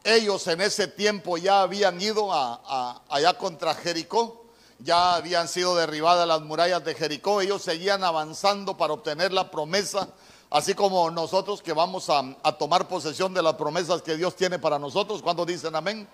[0.03, 4.45] ellos en ese tiempo ya habían ido allá contra Jericó,
[4.77, 10.09] ya habían sido derribadas las murallas de Jericó, ellos seguían avanzando para obtener la promesa,
[10.51, 14.59] así como nosotros que vamos a, a tomar posesión de las promesas que Dios tiene
[14.59, 16.07] para nosotros, cuando dicen amén,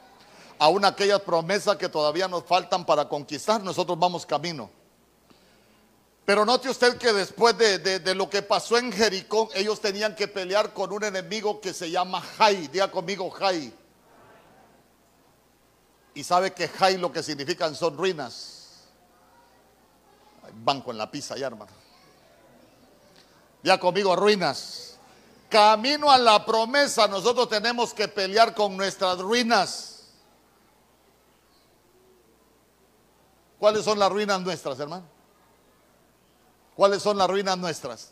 [0.57, 4.69] aún aquellas promesas que todavía nos faltan para conquistar, nosotros vamos camino.
[6.25, 10.73] Pero note usted que después de, lo que pasó en Jericó, ellos tenían que pelear
[10.73, 12.67] con un enemigo que se llama Jai.
[12.67, 13.71] Diga conmigo Jai.
[16.15, 18.53] Y sabe que Jai lo que significan son ruinas.
[20.63, 21.71] Banco en la pizza ya, hermano.
[23.61, 24.97] Diga conmigo ruinas.
[25.47, 30.07] Camino a la promesa, nosotros tenemos que pelear con nuestras ruinas.
[33.59, 35.14] ¿Cuáles son las ruinas nuestras, hermano?
[36.75, 38.11] ¿Cuáles son las ruinas nuestras?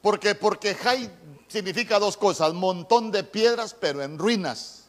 [0.00, 1.10] Porque, porque Jai
[1.48, 4.84] significa dos cosas, montón de piedras, pero en ruinas.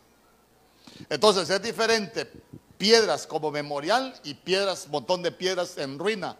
[1.09, 2.29] Entonces es diferente
[2.77, 6.37] piedras como memorial y piedras, montón de piedras en ruina.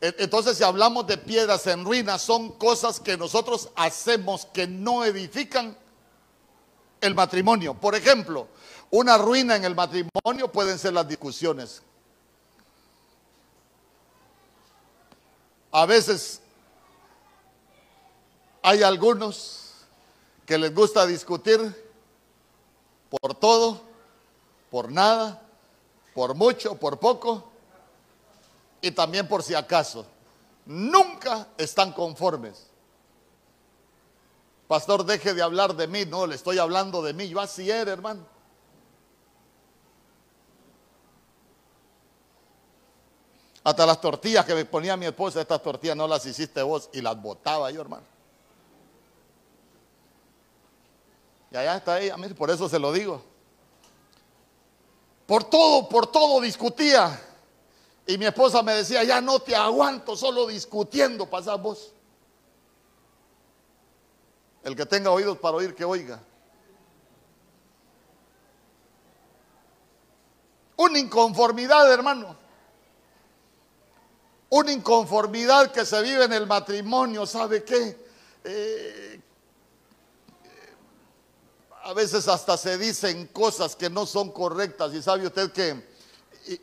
[0.00, 5.04] E, entonces si hablamos de piedras en ruinas, son cosas que nosotros hacemos que no
[5.04, 5.76] edifican
[7.00, 7.74] el matrimonio.
[7.74, 8.48] Por ejemplo,
[8.90, 11.82] una ruina en el matrimonio pueden ser las discusiones.
[15.72, 16.40] A veces
[18.62, 19.72] hay algunos
[20.44, 21.60] que les gusta discutir
[23.08, 23.80] por todo,
[24.70, 25.42] por nada,
[26.14, 27.50] por mucho, por poco
[28.82, 30.04] y también por si acaso.
[30.66, 32.66] Nunca están conformes.
[34.68, 36.04] Pastor, deje de hablar de mí.
[36.04, 37.28] No, le estoy hablando de mí.
[37.28, 38.26] Yo así era, hermano.
[43.64, 47.00] Hasta las tortillas que me ponía mi esposa, estas tortillas no las hiciste vos y
[47.00, 48.04] las botaba yo, hermano.
[51.50, 53.22] Y allá está ella, mire, por eso se lo digo.
[55.26, 57.20] Por todo, por todo discutía.
[58.06, 61.92] Y mi esposa me decía, ya no te aguanto, solo discutiendo pasás vos.
[64.64, 66.20] El que tenga oídos para oír, que oiga.
[70.76, 72.41] Una inconformidad, hermano.
[74.52, 77.98] Una inconformidad que se vive en el matrimonio, ¿sabe qué?
[78.44, 79.18] Eh,
[81.84, 85.82] a veces hasta se dicen cosas que no son correctas y sabe usted que,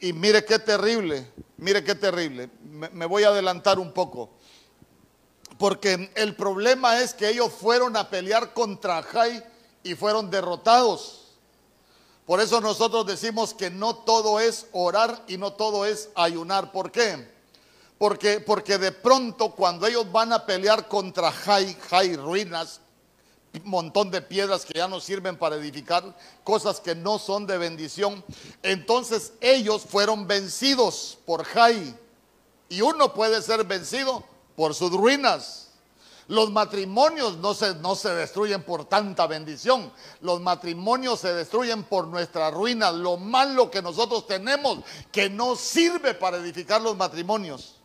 [0.02, 4.30] y, mire qué terrible, mire qué terrible, me, voy a adelantar un poco,
[5.58, 9.44] porque el problema es que ellos fueron a pelear contra Jai
[9.82, 11.32] y fueron derrotados.
[12.28, 16.72] Por eso nosotros decimos que no todo es orar y no todo es ayunar.
[16.72, 17.39] ¿Por qué?
[18.00, 22.80] Porque, porque de pronto cuando ellos van a pelear contra Jai, Jai ruinas,
[23.66, 28.24] montón de piedras que ya no sirven para edificar, cosas que no son de bendición.
[28.64, 31.96] Entonces ellos fueron vencidos por Jai.
[32.70, 34.24] Y uno puede ser vencido
[34.56, 35.68] por sus ruinas.
[36.28, 39.92] Los matrimonios no se, no se destruyen por tanta bendición.
[40.22, 42.92] Los matrimonios se destruyen por nuestra ruina.
[42.92, 44.80] Lo malo que nosotros tenemos
[45.12, 47.79] que no sirve para edificar los matrimonios.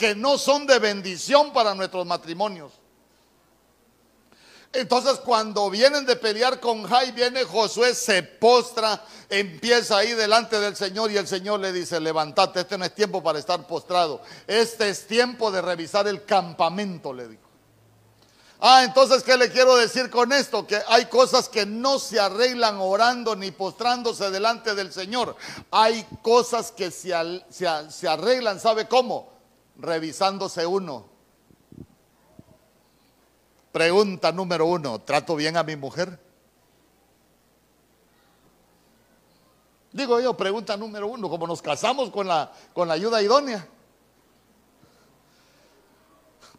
[0.00, 2.72] Que no son de bendición para nuestros matrimonios.
[4.72, 10.74] Entonces cuando vienen de pelear con Jai, viene Josué, se postra, empieza ahí delante del
[10.74, 14.88] Señor y el Señor le dice, levántate, este no es tiempo para estar postrado, este
[14.88, 17.42] es tiempo de revisar el campamento, le dijo.
[18.58, 20.66] Ah, entonces, ¿qué le quiero decir con esto?
[20.66, 25.36] Que hay cosas que no se arreglan orando ni postrándose delante del Señor.
[25.70, 27.12] Hay cosas que se,
[27.50, 29.39] se arreglan, ¿sabe cómo?
[29.80, 31.10] Revisándose uno
[33.72, 36.18] Pregunta número uno, ¿trato bien a mi mujer?
[39.92, 43.66] Digo yo, pregunta número uno, como nos casamos con la, con la ayuda idónea.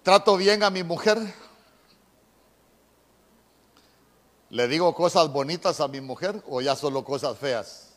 [0.03, 1.17] ¿Trato bien a mi mujer?
[4.49, 7.90] ¿Le digo cosas bonitas a mi mujer o ya solo cosas feas?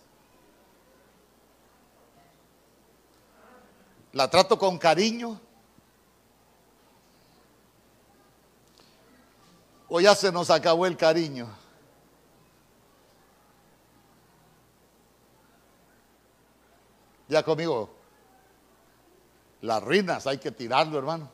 [4.14, 5.40] ¿La trato con cariño?
[9.96, 11.48] o ya se nos acabó el cariño.
[17.28, 17.90] Ya conmigo,
[19.60, 21.30] las ruinas hay que tirarlo, hermano.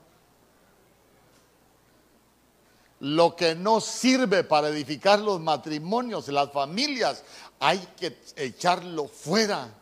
[3.01, 7.25] Lo que no sirve para edificar los matrimonios, las familias,
[7.61, 9.73] hay que echarlo fuera.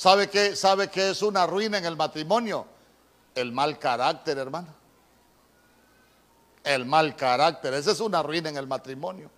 [0.00, 2.66] ¿Sabe qué, ¿Sabe es una ruina en el matrimonio?
[3.34, 4.80] El mal carácter, hermano
[6.64, 7.74] el mal carácter.
[7.74, 9.30] Esa es una ruina en el matrimonio.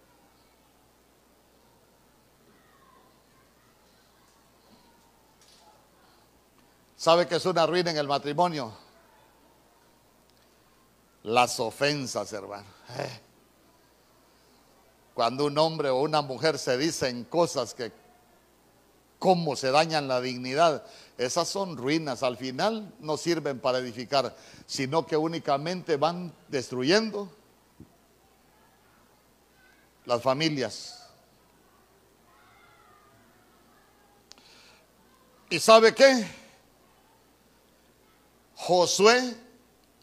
[6.97, 8.73] ¿Sabe que es una ruina en el matrimonio?
[11.25, 12.69] Las ofensas, hermano.
[12.99, 13.21] Eh.
[15.15, 18.02] Cuando un hombre o una mujer se dicen cosas que
[19.23, 20.85] cómo se dañan la dignidad.
[21.17, 24.35] Esas son ruinas, al final no sirven para edificar,
[24.67, 27.33] sino que únicamente van destruyendo
[30.07, 31.07] las familias.
[35.51, 36.27] ¿Y sabe qué?
[38.57, 39.37] Josué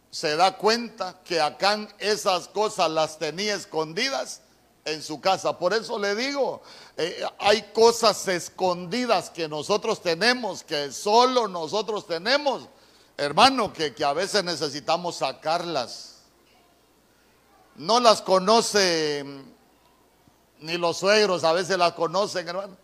[0.09, 4.43] se da cuenta que Acán esas cosas las tenía escondidas
[4.85, 5.57] en su casa.
[5.57, 6.61] Por eso le digo,
[6.97, 12.67] eh, hay cosas escondidas que nosotros tenemos, que solo nosotros tenemos,
[13.17, 16.17] hermano, que, que a veces necesitamos sacarlas.
[17.75, 22.77] No las conoce mm, ni los suegros, a veces las conocen, hermano.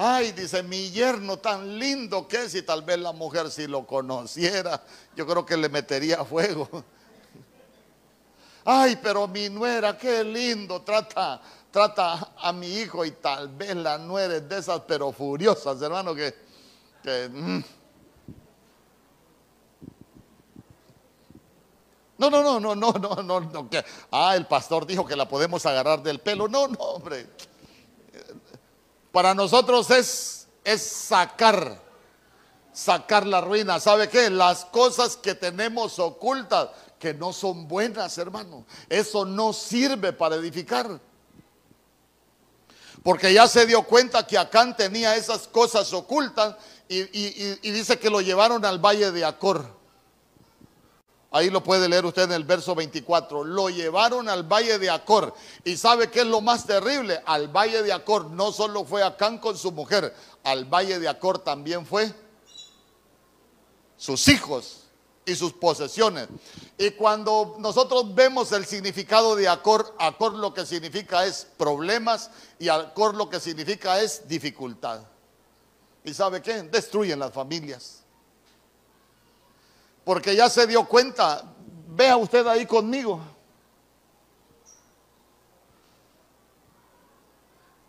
[0.00, 3.84] Ay, dice, mi yerno tan lindo que es, y tal vez la mujer si lo
[3.84, 4.84] conociera,
[5.16, 6.68] yo creo que le metería fuego.
[8.70, 11.40] Ay, pero mi nuera, qué lindo, trata,
[11.70, 16.14] trata a mi hijo y tal vez la nuera es de esas, pero furiosas, hermano,
[16.14, 16.34] que...
[17.30, 17.60] Mm.
[22.18, 25.26] No, no, no, no, no, no, no, no, que, ah, el pastor dijo que la
[25.26, 26.46] podemos agarrar del pelo.
[26.46, 27.26] No, no, hombre.
[29.10, 31.80] Para nosotros es, es sacar,
[32.78, 33.80] sacar la ruina.
[33.80, 34.30] ¿Sabe qué?
[34.30, 36.68] Las cosas que tenemos ocultas
[37.00, 38.64] que no son buenas, hermano.
[38.88, 41.00] Eso no sirve para edificar.
[43.02, 46.54] Porque ya se dio cuenta que Acán tenía esas cosas ocultas
[46.88, 49.76] y, y dice que lo llevaron al valle de Acor.
[51.32, 53.42] Ahí lo puede leer usted en el verso 24.
[53.42, 55.34] Lo llevaron al valle de Acor.
[55.64, 57.20] ¿Y sabe qué es lo más terrible?
[57.26, 60.14] Al valle de Acor no solo fue Acán con su mujer,
[60.44, 62.14] al valle de Acor también fue
[63.98, 64.84] sus hijos
[65.26, 66.28] y sus posesiones.
[66.78, 72.70] Y cuando nosotros vemos el significado de Acor, Acor lo que significa es problemas y
[72.70, 75.02] Acor lo que significa es dificultad.
[76.02, 76.62] ¿Y sabe qué?
[76.62, 77.98] Destruyen las familias
[80.08, 81.44] porque ya se dio cuenta.
[81.88, 83.20] Vea usted ahí conmigo.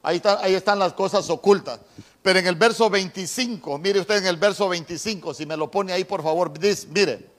[0.02, 1.80] Ahí, ahí están las cosas ocultas.
[2.22, 5.94] Pero en el verso 25, mire usted en el verso 25, si me lo pone
[5.94, 7.30] ahí por favor, dice, mire.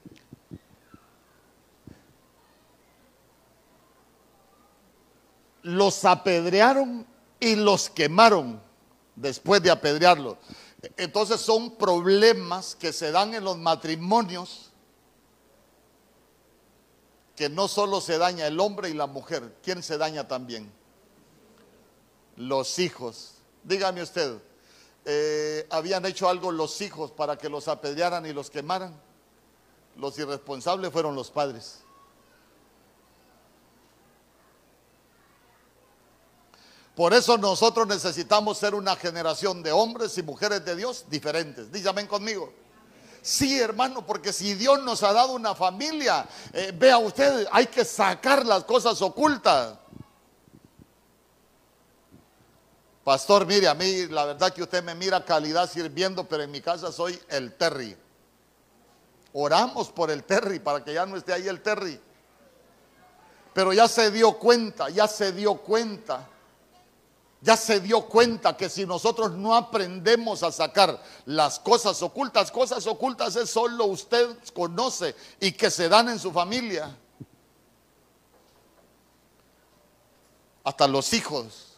[5.63, 7.07] Los apedrearon
[7.39, 8.61] y los quemaron
[9.15, 10.39] después de apedrearlos.
[10.97, 14.71] Entonces son problemas que se dan en los matrimonios
[17.37, 20.71] que no solo se daña el hombre y la mujer, ¿quién se daña también?
[22.37, 23.35] Los hijos.
[23.63, 24.39] Dígame usted,
[25.05, 28.95] eh, ¿habían hecho algo los hijos para que los apedrearan y los quemaran?
[29.97, 31.81] Los irresponsables fueron los padres.
[36.95, 41.73] Por eso nosotros necesitamos ser una generación de hombres y mujeres de Dios diferentes.
[41.73, 42.53] Dígame conmigo.
[43.23, 47.85] Sí, hermano, porque si Dios nos ha dado una familia, eh, vea usted, hay que
[47.85, 49.80] sacar las cosas ocultas.
[53.05, 56.61] Pastor, mire, a mí la verdad que usted me mira calidad sirviendo, pero en mi
[56.61, 57.97] casa soy el Terry.
[59.33, 62.01] Oramos por el Terry para que ya no esté ahí el Terry.
[63.55, 66.29] Pero ya se dio cuenta, ya se dio cuenta
[67.43, 72.87] ya se dio cuenta que si nosotros no aprendemos a sacar las cosas ocultas, cosas
[72.87, 76.95] ocultas es solo usted conoce y que se dan en su familia.
[80.63, 81.70] Hasta los hijos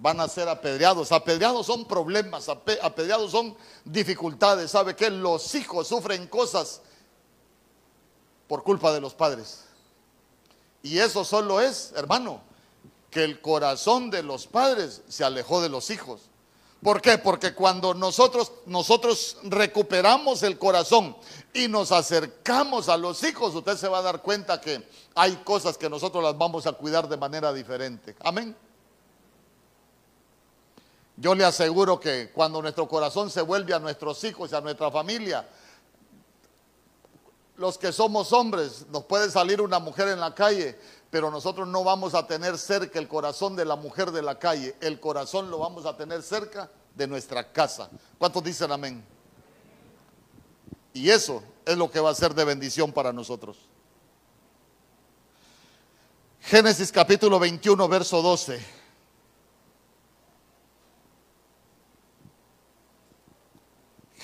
[0.00, 1.12] van a ser apedreados.
[1.12, 4.70] Apedreados son problemas, apedreados son dificultades.
[4.70, 5.10] ¿Sabe qué?
[5.10, 6.80] Los hijos sufren cosas
[8.46, 9.64] por culpa de los padres.
[10.82, 12.40] Y eso solo es, hermano,
[13.10, 16.22] que el corazón de los padres se alejó de los hijos.
[16.82, 17.18] ¿Por qué?
[17.18, 21.16] Porque cuando nosotros, nosotros recuperamos el corazón
[21.52, 25.76] y nos acercamos a los hijos, usted se va a dar cuenta que hay cosas
[25.76, 28.14] que nosotros las vamos a cuidar de manera diferente.
[28.20, 28.54] Amén.
[31.20, 34.90] Yo le aseguro que cuando nuestro corazón se vuelve a nuestros hijos y a nuestra
[34.90, 35.48] familia,
[37.56, 40.78] los que somos hombres, nos puede salir una mujer en la calle
[41.10, 44.76] pero nosotros no vamos a tener cerca el corazón de la mujer de la calle,
[44.80, 47.88] el corazón lo vamos a tener cerca de nuestra casa.
[48.18, 49.02] ¿Cuántos dicen amén?
[50.92, 53.56] Y eso es lo que va a ser de bendición para nosotros.
[56.40, 58.77] Génesis capítulo 21, verso 12.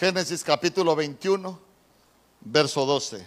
[0.05, 1.59] Génesis capítulo 21,
[2.43, 3.27] verso 12.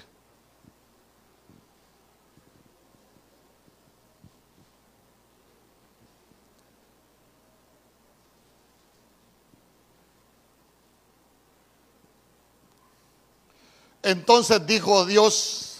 [14.03, 15.79] Entonces dijo Dios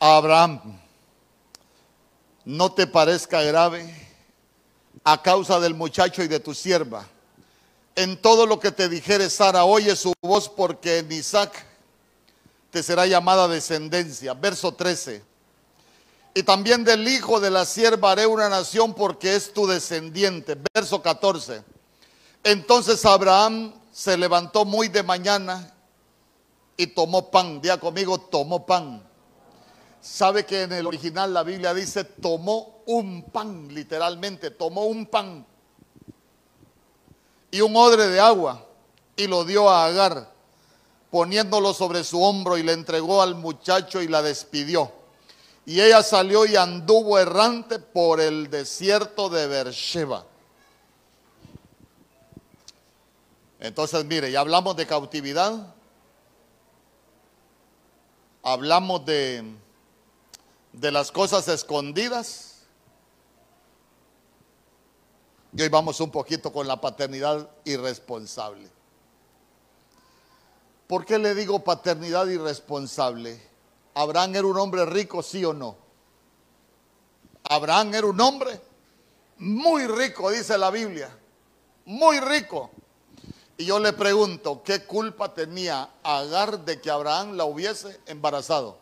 [0.00, 0.80] a Abraham,
[2.44, 3.94] no te parezca grave
[5.04, 7.06] a causa del muchacho y de tu sierva.
[7.96, 11.66] En todo lo que te dijere Sara, oye su voz porque en Isaac
[12.70, 14.34] te será llamada descendencia.
[14.34, 15.22] Verso 13.
[16.34, 20.56] Y también del hijo de la sierva haré una nación porque es tu descendiente.
[20.72, 21.64] Verso 14.
[22.44, 25.74] Entonces Abraham se levantó muy de mañana
[26.76, 27.60] y tomó pan.
[27.60, 29.02] Día conmigo, tomó pan.
[30.00, 35.46] Sabe que en el original la Biblia dice tomó un pan, literalmente, tomó un pan
[37.50, 38.64] y un odre de agua
[39.16, 40.30] y lo dio a Agar,
[41.10, 44.92] poniéndolo sobre su hombro y le entregó al muchacho y la despidió.
[45.66, 50.24] Y ella salió y anduvo errante por el desierto de Beersheba.
[53.58, 55.74] Entonces, mire, ya hablamos de cautividad,
[58.42, 59.44] hablamos de,
[60.72, 62.49] de las cosas escondidas.
[65.52, 68.70] Y hoy vamos un poquito con la paternidad irresponsable.
[70.86, 73.40] ¿Por qué le digo paternidad irresponsable?
[73.94, 75.76] ¿Abraham era un hombre rico, sí o no?
[77.44, 78.60] Abraham era un hombre
[79.38, 81.16] muy rico, dice la Biblia,
[81.84, 82.70] muy rico.
[83.56, 88.78] Y yo le pregunto, ¿qué culpa tenía Agar de que Abraham la hubiese embarazado?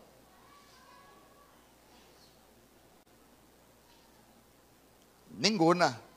[5.38, 6.07] Ninguna.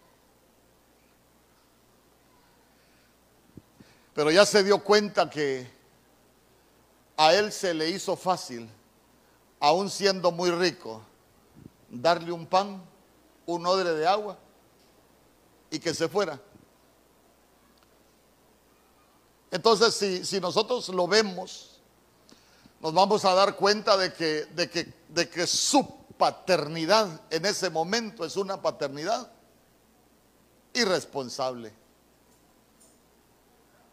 [4.13, 5.69] Pero ya se dio cuenta que
[7.17, 8.69] a él se le hizo fácil,
[9.59, 11.01] aún siendo muy rico,
[11.89, 12.81] darle un pan,
[13.45, 14.37] un odre de agua
[15.69, 16.39] y que se fuera.
[19.51, 21.81] Entonces, si, si, nosotros lo vemos,
[22.79, 25.85] nos vamos a dar cuenta de que, de, que, de que su
[26.17, 29.31] paternidad en ese momento es una paternidad
[30.73, 31.80] irresponsable.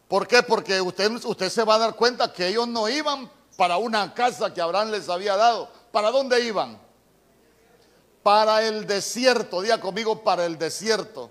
[0.09, 0.41] ¿Por qué?
[0.41, 4.51] Porque usted, usted se va a dar cuenta que ellos no iban para una casa
[4.51, 5.69] que Abraham les había dado.
[5.91, 6.79] ¿Para dónde iban?
[8.23, 9.61] Para el desierto.
[9.61, 11.29] Diga conmigo, para el desierto.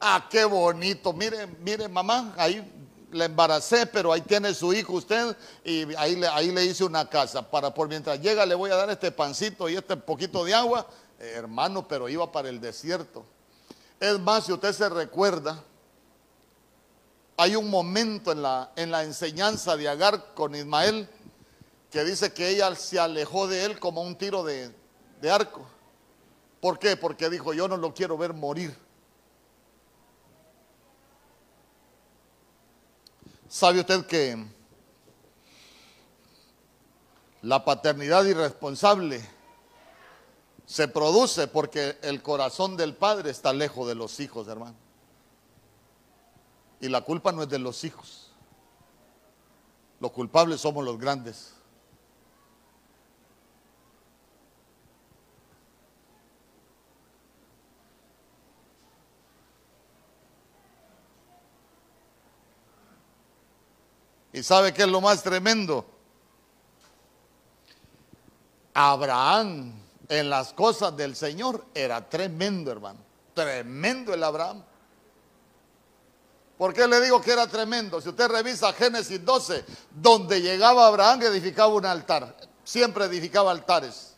[0.00, 1.12] Ah, qué bonito.
[1.12, 2.72] Mire, mire, mamá, ahí
[3.12, 7.06] le embaracé, pero ahí tiene su hijo usted y ahí le, ahí le hice una
[7.06, 7.42] casa.
[7.50, 10.86] Para por mientras llega le voy a dar este pancito y este poquito de agua.
[11.18, 13.26] Eh, hermano, pero iba para el desierto.
[14.00, 15.62] Es más, si usted se recuerda,
[17.40, 21.08] hay un momento en la, en la enseñanza de Agar con Ismael
[21.90, 24.70] que dice que ella se alejó de él como un tiro de,
[25.22, 25.66] de arco.
[26.60, 26.98] ¿Por qué?
[26.98, 28.76] Porque dijo, yo no lo quiero ver morir.
[33.48, 34.36] ¿Sabe usted que
[37.40, 39.26] la paternidad irresponsable
[40.66, 44.89] se produce porque el corazón del padre está lejos de los hijos, hermano?
[46.80, 48.32] Y la culpa no es de los hijos.
[50.00, 51.54] Los culpables somos los grandes.
[64.32, 65.84] ¿Y sabe qué es lo más tremendo?
[68.72, 69.74] Abraham
[70.08, 73.00] en las cosas del Señor era tremendo, hermano.
[73.34, 74.62] Tremendo el Abraham.
[76.60, 78.02] ¿Por qué le digo que era tremendo?
[78.02, 82.36] Si usted revisa Génesis 12, donde llegaba Abraham edificaba un altar.
[82.62, 84.12] Siempre edificaba altares.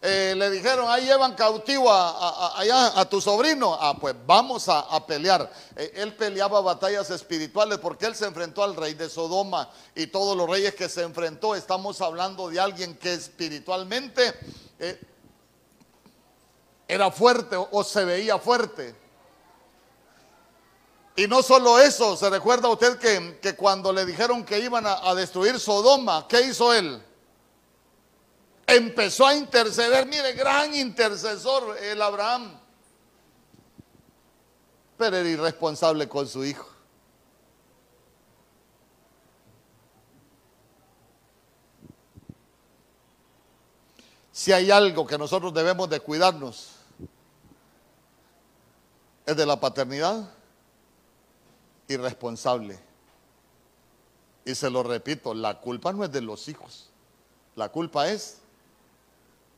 [0.00, 3.76] Eh, le dijeron, ahí llevan cautivo a, allá a tu sobrino.
[3.80, 5.50] Ah, pues vamos a, pelear.
[5.74, 10.36] Eh, él peleaba batallas espirituales porque él se enfrentó al rey de Sodoma y todos
[10.36, 11.56] los reyes que se enfrentó.
[11.56, 14.34] Estamos hablando de alguien que espiritualmente
[14.78, 15.00] eh,
[16.86, 18.99] era fuerte o, se veía fuerte.
[21.20, 25.14] Y no solo eso, se recuerda usted que, que cuando le dijeron que iban a
[25.14, 27.02] destruir Sodoma, ¿qué hizo él?
[28.76, 30.06] empezó a interceder.
[30.06, 32.58] Mire, gran intercesor el Abraham.
[34.96, 36.68] Pero era irresponsable con su hijo.
[44.32, 46.70] Si hay algo que nosotros debemos de cuidarnos,
[49.26, 50.39] es de la paternidad
[51.90, 52.78] irresponsable.
[54.44, 56.88] Y se lo repito, la culpa no es de los hijos,
[57.56, 58.38] la culpa es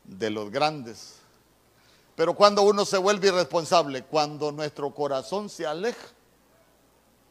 [0.05, 1.17] de los grandes.
[2.17, 6.09] Pero cuando uno se vuelve irresponsable, cuando nuestro corazón se aleja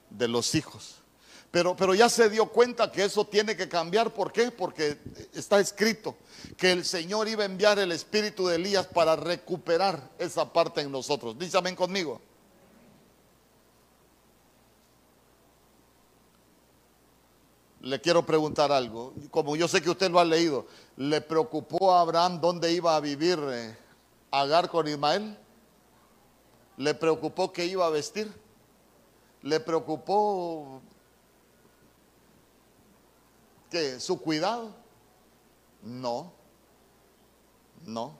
[0.09, 0.95] de los hijos.
[1.51, 4.13] Pero, pero ya se dio cuenta que eso tiene que cambiar.
[4.13, 4.51] ¿Por qué?
[4.51, 4.97] Porque
[5.33, 6.15] está escrito
[6.57, 10.91] que el Señor iba a enviar el espíritu de Elías para recuperar esa parte en
[10.91, 11.37] nosotros.
[11.37, 12.21] Dígame conmigo.
[17.81, 19.13] Le quiero preguntar algo.
[19.29, 20.67] Como yo sé que usted lo ha leído,
[20.97, 23.77] ¿le preocupó a Abraham dónde iba a vivir eh,
[24.29, 25.37] Agar con Ismael?
[26.77, 28.31] ¿Le preocupó qué iba a vestir?
[29.41, 30.81] ¿Le preocupó
[33.69, 34.73] que su cuidado?
[35.81, 36.31] No,
[37.85, 38.15] no.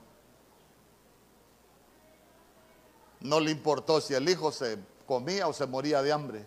[3.20, 6.46] No le importó si el hijo se comía o se moría de hambre.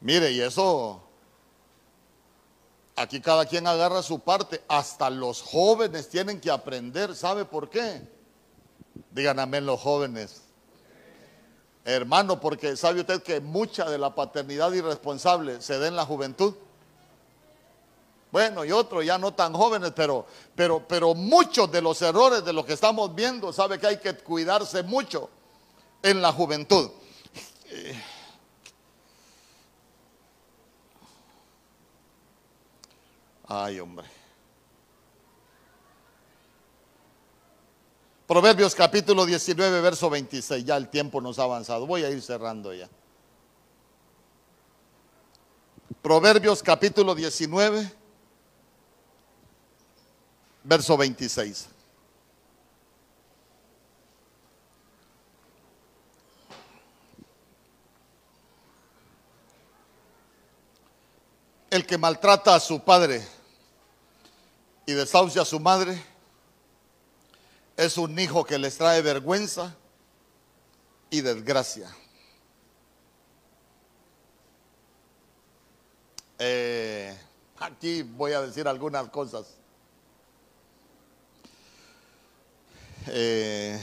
[0.00, 1.02] Mire, y eso,
[2.94, 8.02] aquí cada quien agarra su parte, hasta los jóvenes tienen que aprender, ¿sabe por qué?
[9.10, 10.42] Digan amén los jóvenes.
[11.84, 16.54] Hermano, porque sabe usted que mucha de la paternidad irresponsable se da en la juventud.
[18.30, 22.52] Bueno, y otros ya no tan jóvenes, pero, pero, pero muchos de los errores de
[22.52, 25.30] los que estamos viendo, sabe que hay que cuidarse mucho
[26.02, 26.90] en la juventud.
[33.50, 34.06] Ay, hombre.
[38.26, 40.66] Proverbios capítulo 19, verso 26.
[40.66, 41.86] Ya el tiempo nos ha avanzado.
[41.86, 42.90] Voy a ir cerrando ya.
[46.02, 47.90] Proverbios capítulo 19,
[50.64, 51.68] verso 26.
[61.70, 63.37] El que maltrata a su padre
[64.88, 66.02] y desahucia a su madre
[67.76, 69.76] es un hijo que les trae vergüenza
[71.10, 71.94] y desgracia.
[76.38, 77.14] Eh,
[77.58, 79.58] aquí voy a decir algunas cosas.
[83.08, 83.78] Eh,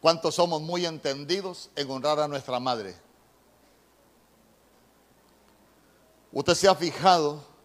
[0.00, 2.96] ¿Cuántos somos muy entendidos en honrar a nuestra madre?
[6.32, 7.56] Usted se ha fijado,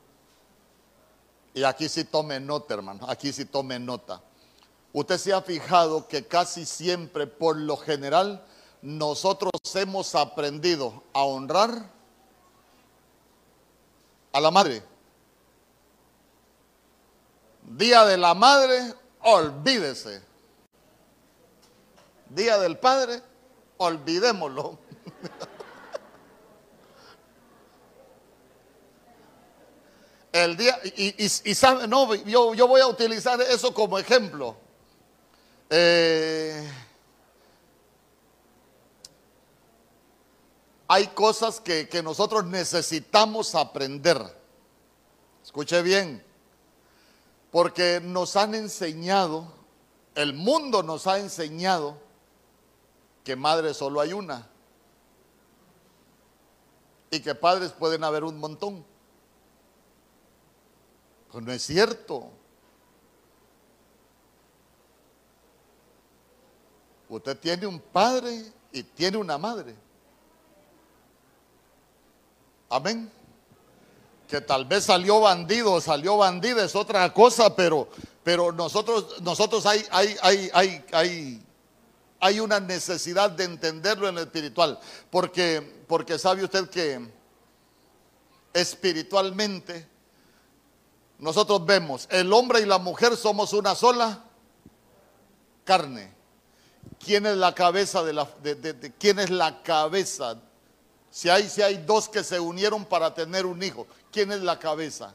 [1.53, 4.21] y aquí sí tome nota, hermano, aquí sí tome nota.
[4.91, 8.43] Usted se ha fijado que casi siempre, por lo general,
[8.81, 11.89] nosotros hemos aprendido a honrar
[14.31, 14.83] a la madre.
[17.63, 20.21] Día de la madre, olvídese.
[22.29, 23.21] Día del padre,
[23.77, 24.79] olvidémoslo.
[30.33, 34.57] El día, y, sabe, no, yo, yo, voy a utilizar eso como ejemplo.
[35.69, 36.67] Eh,
[40.87, 44.19] hay cosas que, que nosotros necesitamos aprender.
[45.43, 46.25] Escuche bien,
[47.51, 49.53] porque nos han enseñado,
[50.15, 51.95] el mundo nos ha enseñado
[53.23, 54.49] que madre solo hay una
[57.11, 58.92] y que padres pueden haber un montón.
[61.33, 62.29] Pues no es cierto.
[67.09, 69.73] Usted tiene un padre y tiene una madre.
[72.69, 73.11] Amén.
[74.27, 77.87] Que tal vez salió bandido, salió bandida, es otra cosa, pero,
[78.23, 81.45] pero nosotros, nosotros hay, hay, hay, hay, hay,
[82.19, 84.79] hay una necesidad de entenderlo en lo espiritual.
[85.09, 87.09] Porque, porque sabe usted que
[88.53, 89.92] espiritualmente
[91.19, 94.23] nosotros vemos, el hombre y la mujer somos una sola
[95.63, 96.13] carne.
[96.99, 100.37] ¿Quién es la cabeza de la, de, quién es la cabeza
[101.13, 104.57] si hay, si hay dos que se unieron para tener un hijo, ¿quién es la
[104.57, 105.13] cabeza?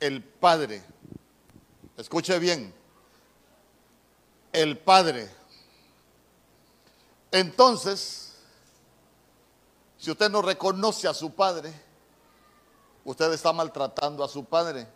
[0.00, 0.82] El padre.
[1.98, 2.72] Escuche bien.
[4.54, 5.30] El padre.
[7.30, 8.32] Entonces,
[9.98, 11.74] si usted no reconoce a su padre,
[13.06, 14.86] usted está maltratando a su padre.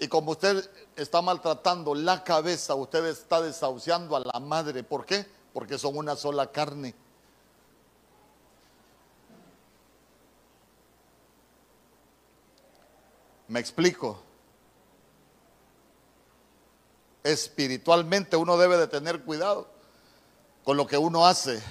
[0.00, 4.82] Y como usted está maltratando la cabeza, usted está desahuciando a la madre.
[4.82, 5.24] ¿Por qué?
[5.52, 6.94] Porque son una sola carne.
[13.46, 14.18] ¿Me explico?
[17.22, 19.68] Espiritualmente uno debe de tener cuidado
[20.64, 21.62] con lo que uno hace.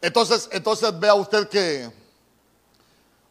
[0.00, 1.99] Entonces, entonces vea usted que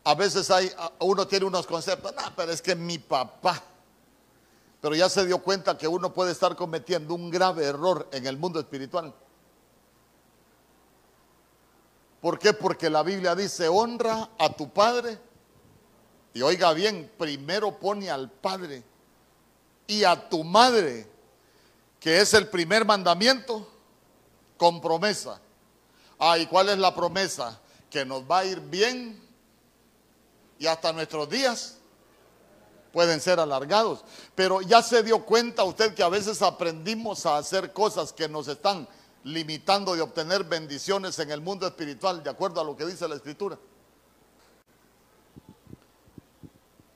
[0.04, 3.62] a veces hay, uno tiene unos conceptos, no, pero es que mi papá,
[4.82, 8.38] pero ya se dio cuenta que uno puede estar cometiendo un grave error en el
[8.38, 9.14] mundo espiritual.
[12.22, 12.54] ¿Por qué?
[12.54, 15.20] Porque la Biblia dice, honra a tu padre
[16.34, 18.84] y oiga bien, primero pone al Padre
[19.88, 21.08] y a tu madre,
[22.00, 23.68] que es el primer mandamiento,
[24.58, 25.40] con promesa.
[26.20, 27.60] Ah, ¿y cuál es la promesa?
[27.90, 29.20] Que nos va a ir bien
[30.60, 31.78] y hasta nuestros días
[32.94, 34.04] pueden ser alargados.
[34.36, 38.48] Pero ya se dio cuenta usted que a veces aprendimos a hacer cosas que nos
[38.48, 38.88] están
[39.24, 43.16] limitando de obtener bendiciones en el mundo espiritual, de acuerdo a lo que dice la
[43.16, 43.58] Escritura.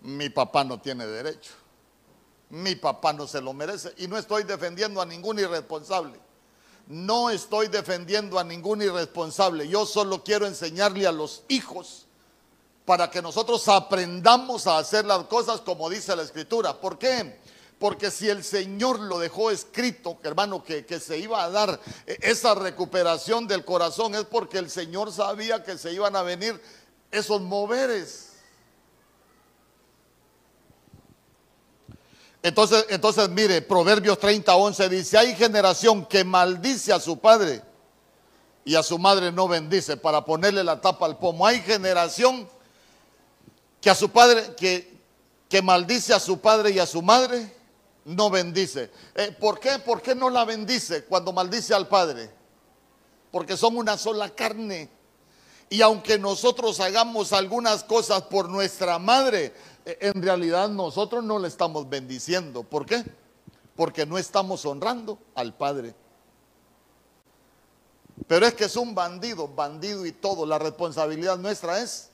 [0.03, 1.51] mi papá no tiene derecho.
[2.49, 3.93] Mi papá no se lo merece.
[3.97, 6.19] Y no estoy defendiendo a ningún irresponsable.
[6.87, 9.67] No estoy defendiendo a ningún irresponsable.
[9.67, 12.02] Yo solo quiero enseñarle a los hijos
[12.85, 16.79] para que nosotros aprendamos a hacer las cosas como dice la escritura.
[16.79, 17.39] ¿Por qué?
[17.79, 22.55] Porque si el Señor lo dejó escrito, hermano, que, que, se iba a dar esa
[22.55, 26.61] recuperación del corazón, es porque el Señor sabía que se iban a venir
[27.11, 28.29] esos moveres.
[32.41, 37.61] Entonces, entonces mire, Proverbios 30, 11 dice, hay generación que maldice a su padre
[38.65, 41.47] y a su madre no bendice para ponerle la tapa al pomo.
[41.47, 42.49] Hay generación
[43.83, 44.97] que a su padre, que,
[45.49, 47.53] que maldice a su padre y a su madre,
[48.05, 48.89] no bendice.
[49.13, 49.77] Eh, ¿Por qué?
[49.77, 52.31] ¿Por qué no la bendice cuando maldice al padre?
[53.29, 54.89] Porque somos una sola carne.
[55.69, 59.53] Y aunque nosotros hagamos algunas cosas por nuestra madre,
[59.83, 62.63] eh, en realidad nosotros no le estamos bendiciendo.
[62.63, 63.03] ¿Por qué?
[63.75, 65.93] Porque no estamos honrando al padre.
[68.27, 70.45] Pero es que es un bandido, bandido y todo.
[70.45, 72.12] La responsabilidad nuestra es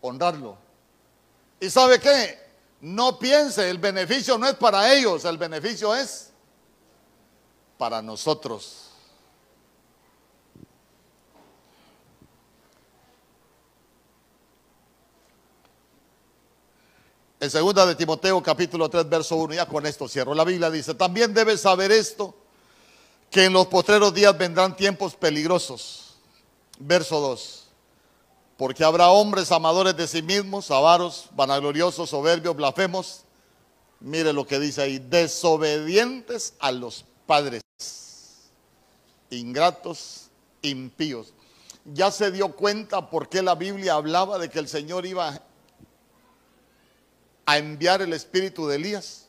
[0.00, 0.56] honrarlo.
[1.60, 2.38] ¿Y sabe qué?
[2.80, 6.30] No piense, el beneficio no es para ellos, el beneficio es
[7.76, 8.86] para nosotros.
[17.40, 20.34] En segunda de Timoteo capítulo 3 verso 1, ya con esto cierro.
[20.34, 22.34] La Biblia dice, también debes saber esto,
[23.30, 26.16] que en los postreros días vendrán tiempos peligrosos.
[26.78, 27.69] Verso 2.
[28.60, 33.22] Porque habrá hombres amadores de sí mismos, avaros, vanagloriosos, soberbios, blasfemos.
[34.00, 37.62] Mire lo que dice ahí, desobedientes a los padres,
[39.30, 40.28] ingratos,
[40.60, 41.32] impíos.
[41.86, 45.40] Ya se dio cuenta por qué la Biblia hablaba de que el Señor iba
[47.46, 49.24] a enviar el espíritu de Elías,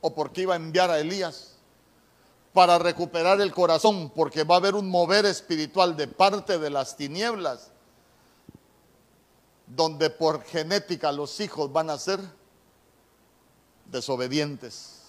[0.00, 1.56] o por qué iba a enviar a Elías
[2.52, 6.96] para recuperar el corazón, porque va a haber un mover espiritual de parte de las
[6.96, 7.72] tinieblas,
[9.74, 12.20] donde por genética los hijos van a ser
[13.86, 15.00] desobedientes.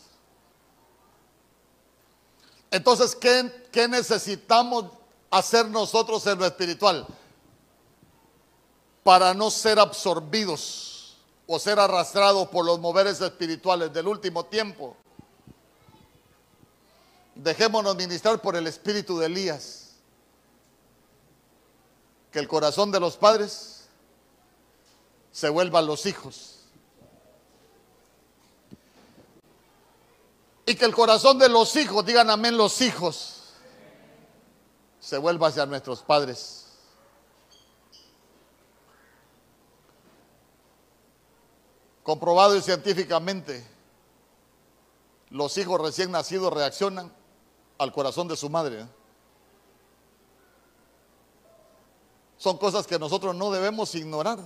[2.70, 4.86] Entonces, ¿qué, qué necesitamos
[5.30, 7.06] hacer nosotros en lo espiritual?
[9.04, 14.96] Para no ser absorbidos o ser arrastrados por los moveres espirituales del último tiempo
[17.36, 19.96] Dejémonos ministrar por el espíritu de Elías.
[22.32, 23.81] Que el corazón de los padres
[25.32, 26.60] se vuelva a los hijos.
[30.66, 33.42] Y que el corazón de los hijos, digan amén los hijos,
[35.00, 36.68] se vuelva hacia nuestros padres.
[42.04, 43.66] Comprobado y científicamente,
[45.30, 47.12] los hijos recién nacidos reaccionan
[47.78, 48.82] al corazón de su madre.
[48.82, 48.88] ¿eh?
[52.38, 54.40] Son cosas que nosotros no debemos ignorar.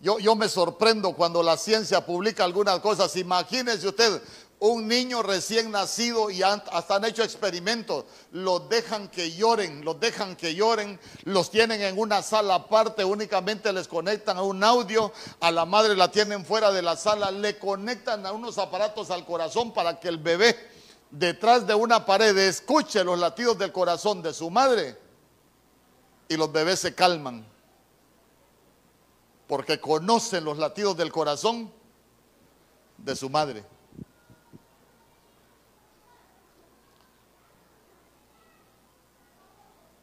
[0.00, 3.14] Yo, me sorprendo cuando la ciencia publica algunas cosas.
[3.16, 4.22] Imagínese usted
[4.58, 8.06] un niño recién nacido y hasta han hecho experimentos.
[8.32, 13.72] Los dejan que lloren, los dejan que lloren, los tienen en una sala aparte, únicamente
[13.74, 17.58] les conectan a un audio, a la madre la tienen fuera de la sala, le
[17.58, 20.56] conectan a unos aparatos al corazón para que el bebé
[21.10, 24.96] detrás de una pared escuche los latidos del corazón de su madre
[26.28, 27.44] y los bebés se calman
[29.50, 31.72] porque conocen los latidos del corazón
[32.96, 33.64] de su madre.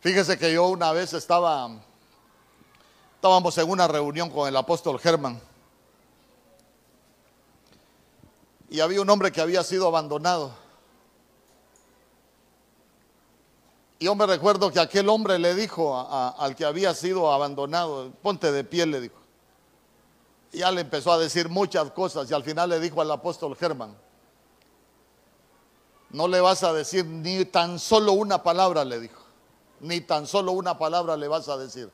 [0.01, 1.79] Fíjese que yo una vez estaba,
[3.15, 5.39] estábamos en una reunión con el apóstol Germán
[8.69, 10.51] y había un hombre que había sido abandonado
[13.99, 18.51] Y yo me recuerdo que aquel hombre le dijo al que había sido abandonado, ponte
[18.51, 19.26] de pie, le dijo.
[20.57, 23.95] Ya le empezó a decir muchas cosas y al final le dijo al apóstol Germán,
[26.09, 29.21] no le vas a decir ni tan solo una palabra, le dijo,
[29.79, 31.91] ni tan solo una palabra le vas a decir,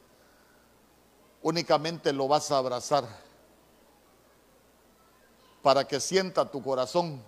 [1.42, 3.06] únicamente lo vas a abrazar
[5.62, 7.22] para que sienta tu corazón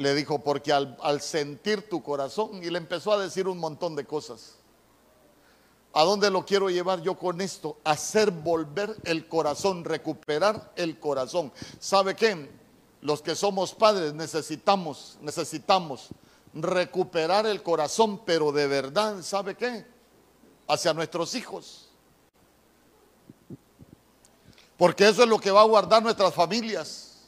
[0.00, 4.06] le dijo, porque al, sentir tu corazón, y le empezó a decir un montón de
[4.06, 4.56] cosas.
[5.92, 7.78] ¿A dónde lo quiero llevar yo con esto?
[7.82, 11.52] Hacer volver el corazón, recuperar el corazón.
[11.80, 12.50] ¿Sabe qué?
[13.00, 16.08] Los que somos padres necesitamos, necesitamos
[16.54, 19.84] recuperar el corazón, pero de verdad, ¿sabe qué?
[20.68, 21.88] Hacia nuestros hijos.
[24.76, 27.18] Porque eso es lo que va a guardar nuestras familias.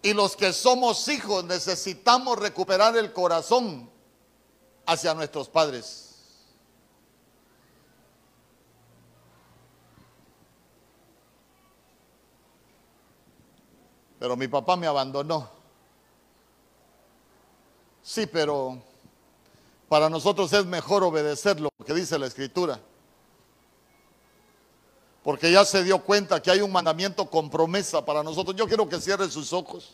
[0.00, 3.90] Y los que somos hijos necesitamos recuperar el corazón
[4.88, 6.04] hacia nuestros padres.
[14.18, 15.48] Pero mi papá me abandonó.
[18.02, 18.82] Sí, pero
[19.88, 22.80] para nosotros es mejor obedecer lo que dice la escritura
[25.28, 28.56] porque ya se dio cuenta que hay un mandamiento con promesa para nosotros.
[28.56, 29.92] Yo quiero que cierre sus ojos.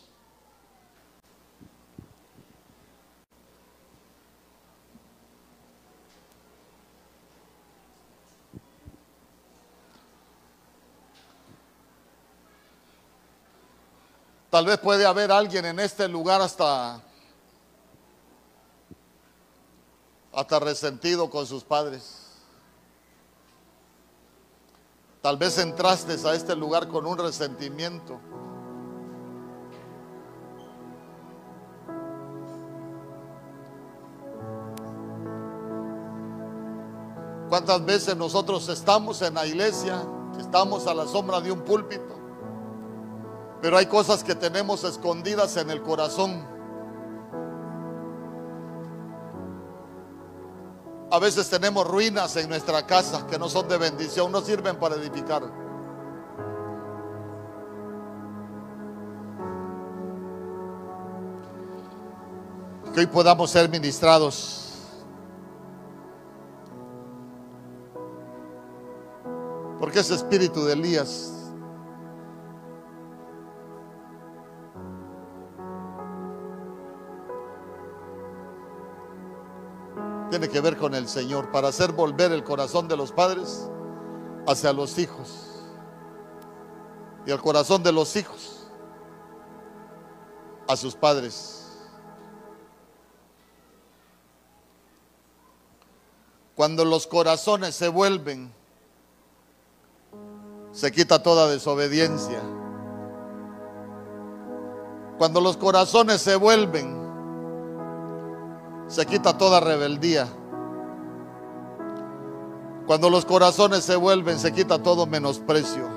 [14.55, 17.01] Tal vez puede haber alguien en este lugar hasta
[20.31, 22.27] hasta resentido con sus padres.
[25.21, 28.17] Tal vez entraste a este lugar con un resentimiento.
[37.49, 40.01] ¿Cuántas veces nosotros estamos en la iglesia,
[40.39, 42.24] estamos a la sombra de un púlpito,
[43.65, 46.45] pero hay cosas que tenemos escondidas en el corazón?
[51.09, 54.93] A veces tenemos ruinas en nuestra casa que no son de bendición, no sirven para
[54.97, 55.41] edificar.
[62.93, 64.73] Que hoy podamos ser ministrados.
[69.79, 71.34] Porque ese espíritu de Elías
[80.39, 83.69] tiene que ver con el Señor, para hacer volver el corazón de los padres
[84.45, 85.29] hacia los hijos
[87.25, 88.67] y el corazón de los hijos
[90.67, 91.69] a sus padres.
[96.53, 98.53] Cuando los corazones se vuelven,
[100.73, 102.41] se quita toda desobediencia.
[105.17, 107.04] Cuando los corazones se vuelven,
[108.87, 110.27] se quita toda rebeldía.
[112.85, 115.89] Cuando los corazones se vuelven, se quita todo menosprecio.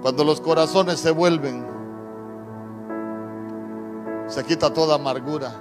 [0.00, 1.66] Cuando los corazones se vuelven,
[4.28, 5.52] se quita toda amargura.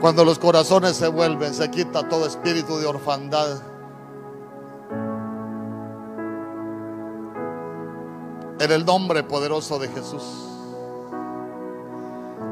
[0.00, 3.71] Cuando los corazones se vuelven, se quita todo espíritu de orfandad.
[8.62, 10.22] En el nombre poderoso de Jesús.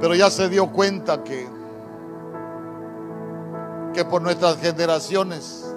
[0.01, 1.49] Pero ya se dio cuenta que,
[3.95, 5.73] que por nuestras generaciones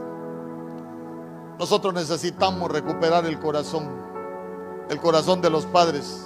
[1.60, 3.88] nosotros necesitamos recuperar el corazón,
[4.90, 6.26] el corazón de los padres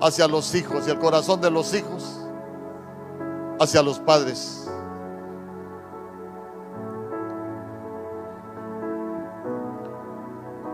[0.00, 2.16] hacia los hijos y el corazón de los hijos
[3.58, 4.59] hacia los padres.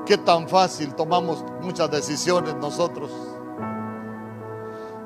[0.07, 3.11] Qué tan fácil tomamos muchas decisiones nosotros.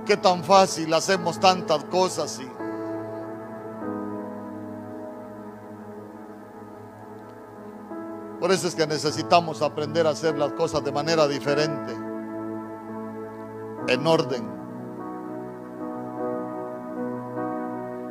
[0.05, 2.61] Qué tan fácil hacemos tantas cosas y
[8.41, 11.93] Por eso es que necesitamos aprender a hacer las cosas de manera diferente,
[13.87, 14.49] en orden.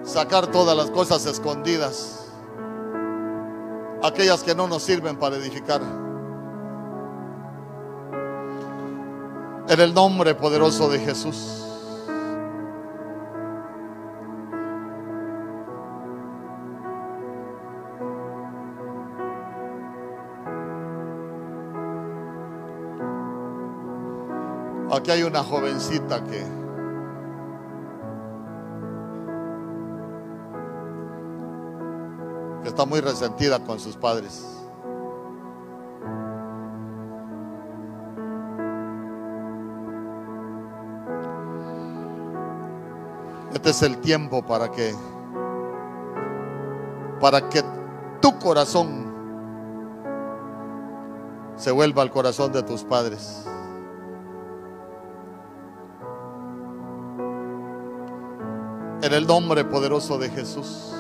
[0.04, 2.32] Sacar todas las cosas escondidas,
[4.04, 5.82] aquellas que no nos sirven para edificar.
[9.70, 11.64] En el nombre poderoso de Jesús.
[24.92, 26.44] Aquí hay una jovencita que
[32.64, 34.59] que está muy resentida con sus padres.
[43.54, 44.94] Este es el tiempo para que
[47.20, 47.64] para que
[48.22, 49.10] tu corazón
[51.56, 53.46] se vuelva al corazón de tus padres.
[59.02, 60.94] En el nombre poderoso de Jesús.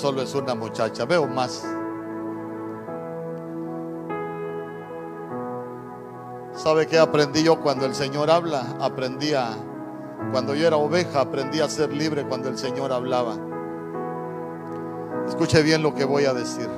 [0.00, 1.62] Solo es una muchacha, veo más.
[6.54, 8.76] ¿Sabe qué aprendí yo cuando el Señor habla?
[8.80, 9.50] Aprendí a,
[10.32, 13.36] cuando yo era oveja, aprendí a ser libre cuando el Señor hablaba.
[15.28, 16.68] Escuche bien lo que voy a decir.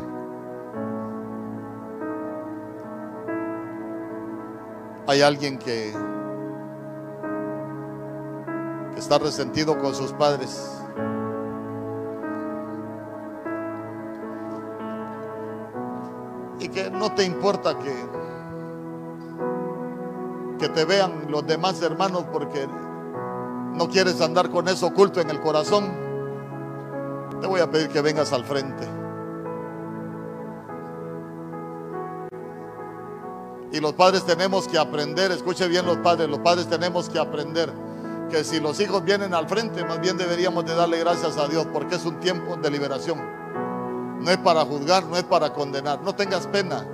[5.06, 5.92] Hay alguien que,
[8.92, 10.81] que está resentido con sus padres.
[16.72, 17.94] Que no te importa que,
[20.58, 22.66] que te vean los demás hermanos porque
[23.74, 25.92] no quieres andar con eso oculto en el corazón.
[27.40, 28.86] te voy a pedir que vengas al frente.
[33.72, 37.72] Y los padres tenemos que aprender, escuche bien los padres, los padres tenemos que aprender
[38.30, 41.66] que si los hijos vienen al frente, más bien deberíamos de darle gracias a Dios
[41.72, 43.41] porque es un tiempo de liberación.
[44.22, 46.00] No es para juzgar, no es para condenar.
[46.02, 46.86] No tengas pena.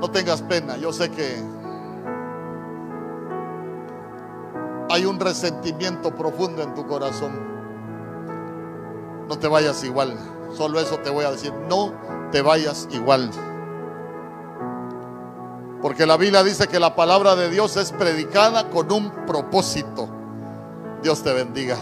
[0.00, 0.76] No tengas pena.
[0.76, 1.42] Yo sé que
[4.90, 7.32] hay un resentimiento profundo en tu corazón.
[9.28, 10.14] No te vayas igual.
[10.54, 11.54] Solo eso te voy a decir.
[11.68, 11.92] No
[12.30, 13.30] te vayas igual.
[15.80, 20.08] Porque la Biblia dice que la palabra de Dios es predicada con un propósito.
[21.02, 21.76] Dios te bendiga.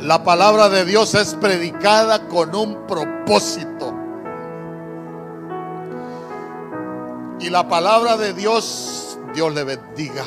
[0.00, 3.94] La palabra de Dios es predicada con un propósito.
[7.40, 10.24] Y la palabra de Dios, Dios le bendiga.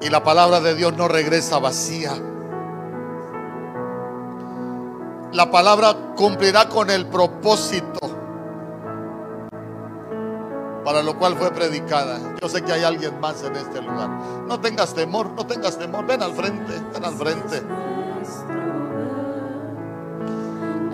[0.00, 2.12] Y la palabra de Dios no regresa vacía.
[5.32, 8.17] La palabra cumplirá con el propósito
[10.88, 12.18] para lo cual fue predicada.
[12.40, 14.08] Yo sé que hay alguien más en este lugar.
[14.48, 16.06] No tengas temor, no tengas temor.
[16.06, 17.62] Ven al frente, ven al frente.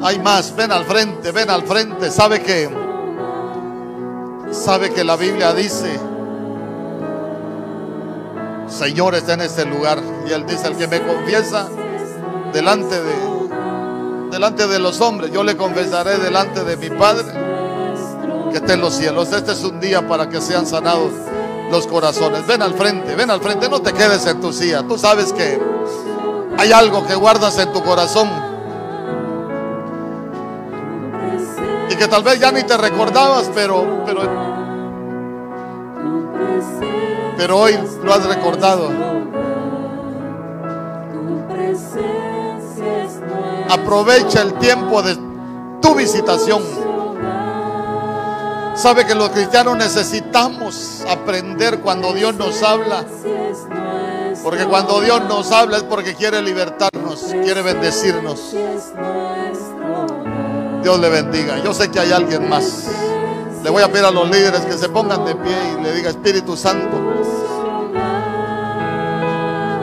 [0.03, 2.11] Hay más, ven al frente, ven al frente.
[2.11, 2.69] Sabe que
[4.51, 5.97] sabe que la Biblia dice
[8.67, 11.69] Señor está en este lugar y él dice el que me confiesa
[12.53, 13.15] delante de
[14.33, 17.54] delante de los hombres, yo le confesaré delante de mi Padre
[18.55, 19.33] que esté en los cielos.
[19.33, 21.11] Este es un día para que sean sanados
[21.73, 22.47] los corazones.
[22.47, 24.85] Ven al frente, ven al frente, no te quedes en tu silla.
[24.87, 25.61] Tú sabes que
[26.57, 28.31] hay algo que guardas en tu corazón.
[31.91, 34.21] Y que tal vez ya ni te recordabas, pero, pero,
[37.37, 38.89] pero hoy lo has recordado.
[43.69, 45.19] Aprovecha el tiempo de
[45.83, 46.84] tu visitación.
[48.75, 53.05] Sabe que los cristianos necesitamos aprender cuando Dios nos habla.
[54.43, 58.53] Porque cuando Dios nos habla es porque quiere libertarnos, quiere bendecirnos.
[60.83, 61.63] Dios le bendiga.
[61.63, 62.89] Yo sé que hay alguien más.
[63.63, 66.11] Le voy a pedir a los líderes que se pongan de pie y le diga
[66.11, 67.01] Espíritu Santo.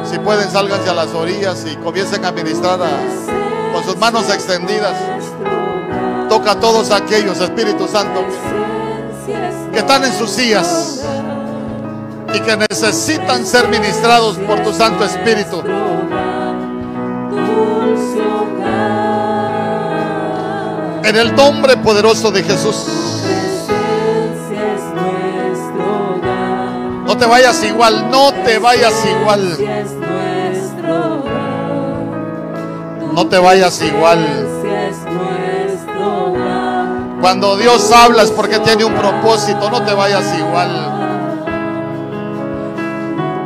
[0.04, 2.80] Si pueden, sálganse a las orillas y comiencen a ministrar
[3.74, 4.96] con sus manos extendidas.
[6.30, 8.26] Toca a todos aquellos, Espíritu Santo
[9.72, 11.02] que están en sus sillas
[12.34, 15.62] y que necesitan ser ministrados por tu Santo Espíritu.
[21.04, 22.86] En el nombre poderoso de Jesús.
[27.06, 29.58] No te vayas igual, no te vayas igual.
[33.14, 34.41] No te vayas igual.
[37.22, 40.70] Cuando Dios habla es porque tiene un propósito, no te vayas igual.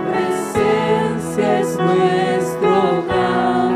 [0.10, 3.72] presencia es nuestro hogar.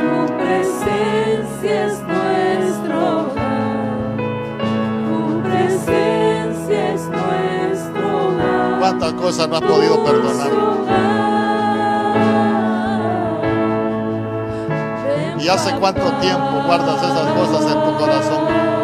[0.00, 4.16] Tu presencia es nuestro hogar.
[5.04, 8.78] Tu presencia es nuestro hogar.
[8.80, 10.50] ¿Cuántas cosas no has podido perdonar?
[15.38, 18.75] ¿Y hace cuánto tiempo guardas esas cosas en tu corazón?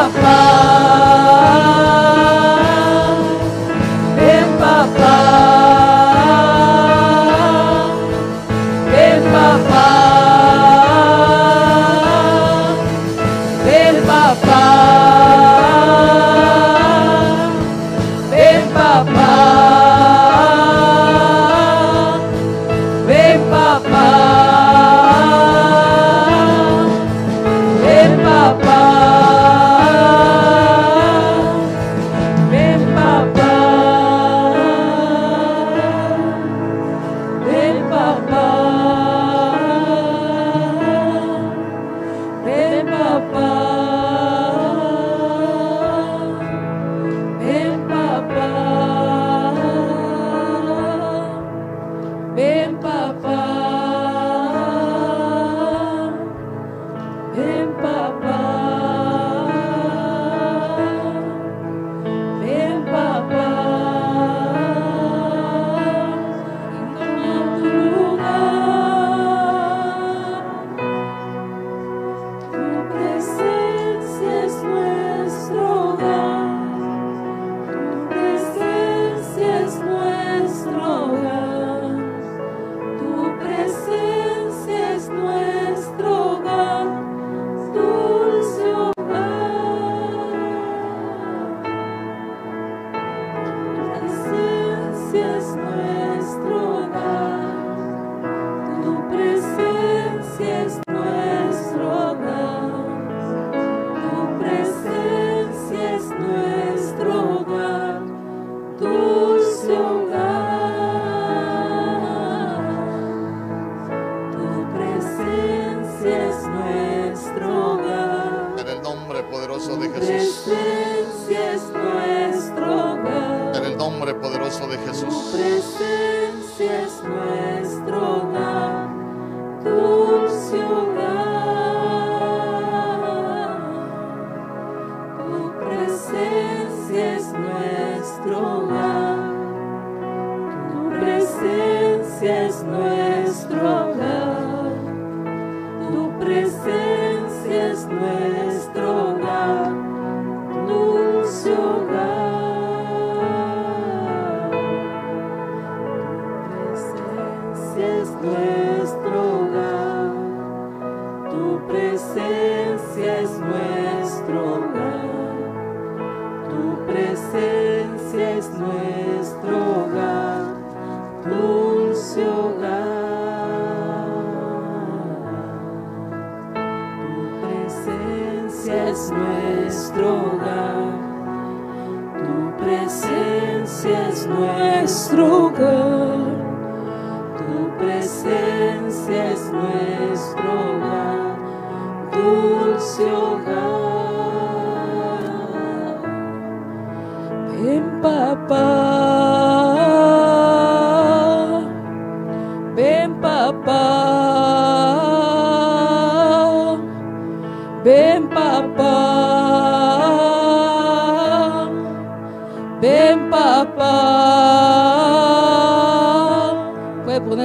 [0.00, 0.59] above.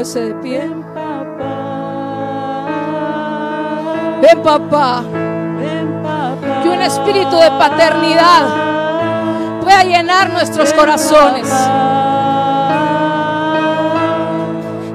[0.05, 0.59] póngase de pie.
[0.59, 1.01] Ven, papá.
[4.21, 5.03] Ven, papá.
[6.03, 6.61] Papá.
[6.61, 8.43] Que un espíritu de paternidad
[9.61, 11.51] pueda llenar nuestros corazones.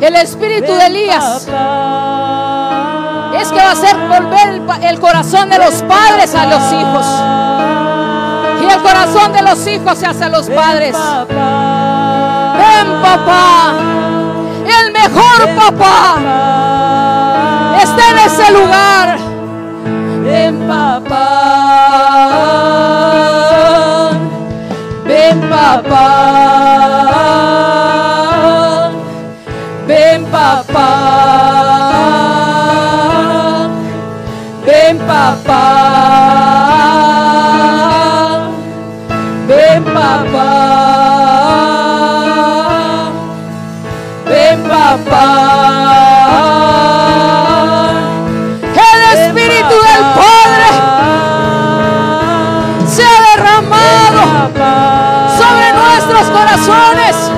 [0.00, 1.48] El espíritu de Elías es
[3.52, 7.06] que va a hacer volver el, corazón de los padres a los hijos
[8.62, 10.96] y el corazón de los hijos se hace a los padres.
[12.56, 14.09] Ven, papá
[15.02, 16.18] mejor, papá,
[17.82, 19.18] está en ese lugar.
[20.24, 21.40] Ven, papá.
[25.06, 26.06] Ven, papá.
[29.86, 30.88] Ven, papá.
[34.66, 35.99] Ven, papá.
[45.10, 45.50] pan.
[48.74, 50.68] El Espíritu del Padre
[52.86, 54.22] se ha derramado
[55.38, 57.29] sobre nuestros corazones.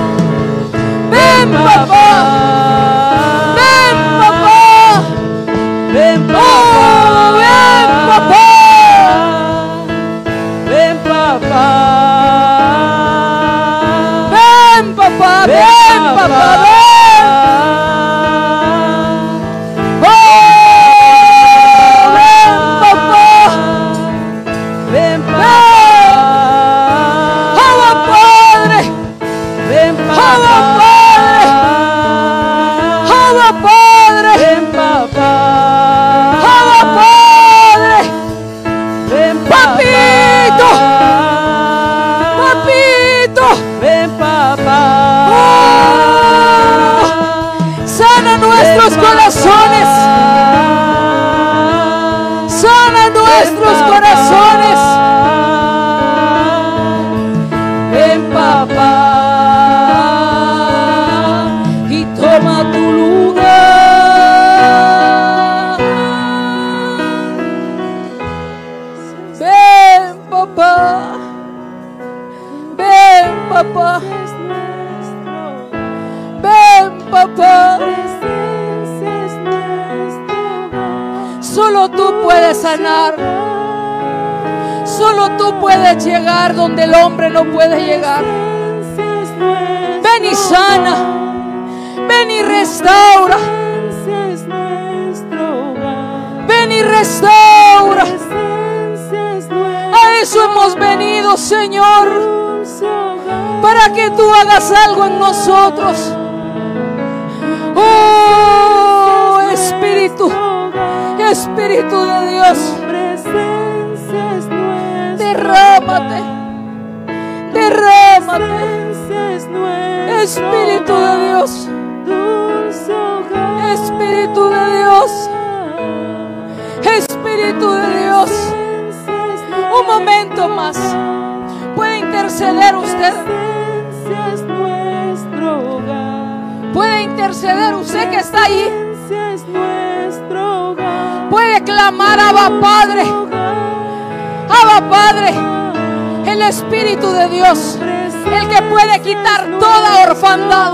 [148.53, 150.73] Que puede quitar toda orfandad.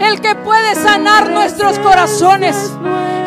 [0.00, 2.72] El que puede sanar nuestros corazones.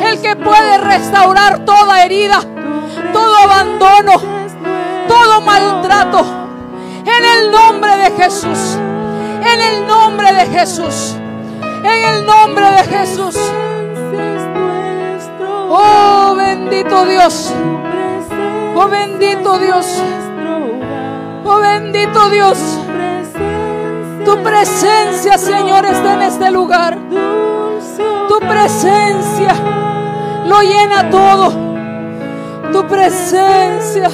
[0.03, 2.41] El que puede restaurar toda herida.
[3.13, 4.13] Todo abandono.
[5.07, 6.25] Todo maltrato.
[7.05, 8.77] En el nombre de Jesús.
[9.41, 11.15] En el nombre de Jesús.
[11.83, 13.37] En el nombre de Jesús.
[15.69, 17.53] Oh bendito Dios.
[18.75, 20.01] Oh bendito Dios.
[21.45, 22.57] Oh bendito Dios.
[24.25, 26.97] Tu presencia, Señor, está en este lugar.
[28.27, 29.53] Tu presencia
[30.45, 31.51] lo llena todo.
[32.71, 34.09] Tu presencia.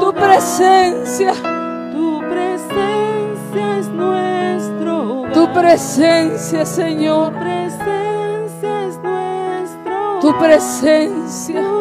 [0.00, 1.32] Tu presencia.
[1.92, 5.24] Tu presencia es nuestro.
[5.32, 7.32] Tu presencia, Señor.
[10.20, 11.73] Tu presencia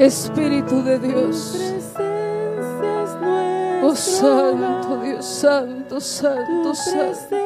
[0.00, 1.60] Espíritu de Dios.
[3.82, 4.96] Oh Santo.
[5.02, 7.36] Dios, Santo, Santo, Santo.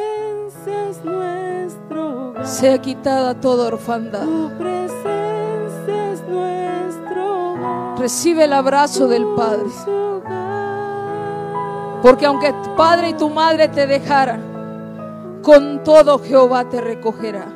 [2.45, 4.23] Sea quitada toda orfandad.
[4.23, 7.99] Tu presencia es nuestro hogar.
[7.99, 9.67] Recibe el abrazo del Padre.
[12.03, 17.54] Porque aunque tu padre y tu madre te dejaran, con todo Jehová te recogerá.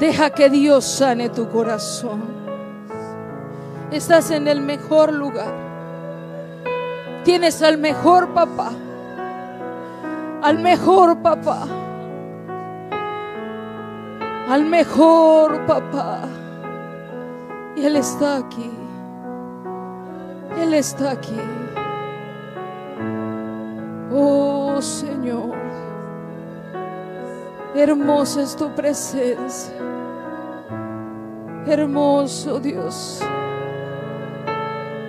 [0.00, 2.22] Deja que Dios sane tu corazón.
[3.90, 5.52] Estás en el mejor lugar.
[7.24, 8.70] Tienes al mejor papá.
[10.42, 11.66] Al mejor papá.
[14.48, 16.20] Al mejor papá.
[17.76, 18.70] Y Él está aquí.
[20.60, 21.40] Él está aquí.
[24.10, 25.54] Oh Señor,
[27.74, 29.77] hermosa es tu presencia.
[31.68, 33.20] Hermoso Dios.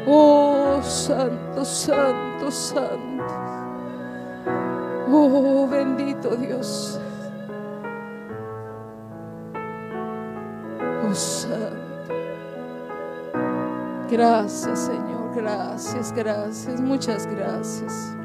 [0.05, 3.23] Oh Santo, Santo, Santo.
[5.09, 6.99] Oh bendito Dios.
[11.07, 11.79] Oh Santo.
[14.09, 18.15] Gracias Señor, gracias, gracias, muchas gracias.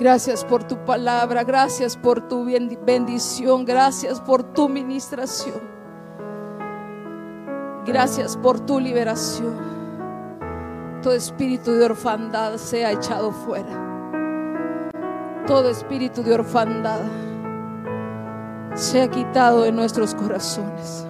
[0.00, 5.77] Gracias por tu palabra, gracias por tu ben- bendición, gracias por tu ministración.
[7.88, 9.56] Gracias por tu liberación.
[11.02, 14.92] Todo espíritu de orfandad sea echado fuera.
[15.46, 17.00] Todo espíritu de orfandad
[18.74, 21.06] sea quitado de nuestros corazones.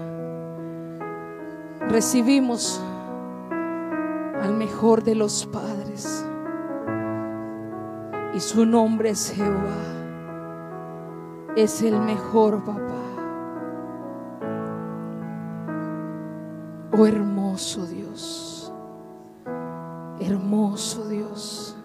[1.80, 2.80] Recibimos
[4.40, 6.24] al mejor de los padres
[8.34, 9.82] y su nombre es Jehová.
[11.56, 12.97] Es el mejor papá.
[17.00, 18.72] Oh hermoso Dios.
[20.18, 21.76] Hermoso Dios.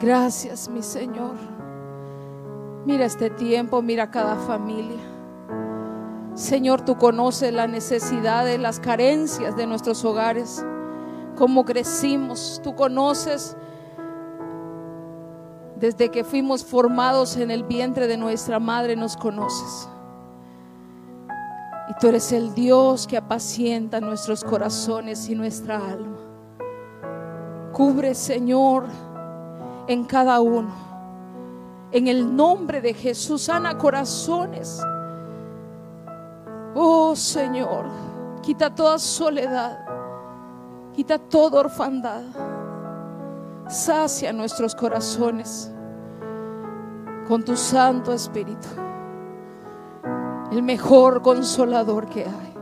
[0.00, 1.34] Gracias mi Señor.
[2.86, 5.02] Mira este tiempo, mira cada familia.
[6.32, 10.64] Señor, tú conoces las necesidades, las carencias de nuestros hogares,
[11.36, 12.58] cómo crecimos.
[12.64, 13.54] Tú conoces
[15.78, 19.88] Desde que fuimos formados en el vientre de nuestra madre nos conoces.
[21.90, 26.18] Y tú eres el Dios que apacienta nuestros corazones y nuestra alma.
[27.72, 28.84] Cubre, Señor,
[29.88, 30.70] en cada uno.
[31.90, 34.80] En el nombre de Jesús, sana corazones.
[36.76, 37.86] Oh Señor,
[38.40, 39.84] quita toda soledad,
[40.94, 42.22] quita toda orfandad.
[43.68, 45.72] Sacia nuestros corazones
[47.26, 48.68] con tu Santo Espíritu,
[50.50, 52.54] el mejor consolador que hay.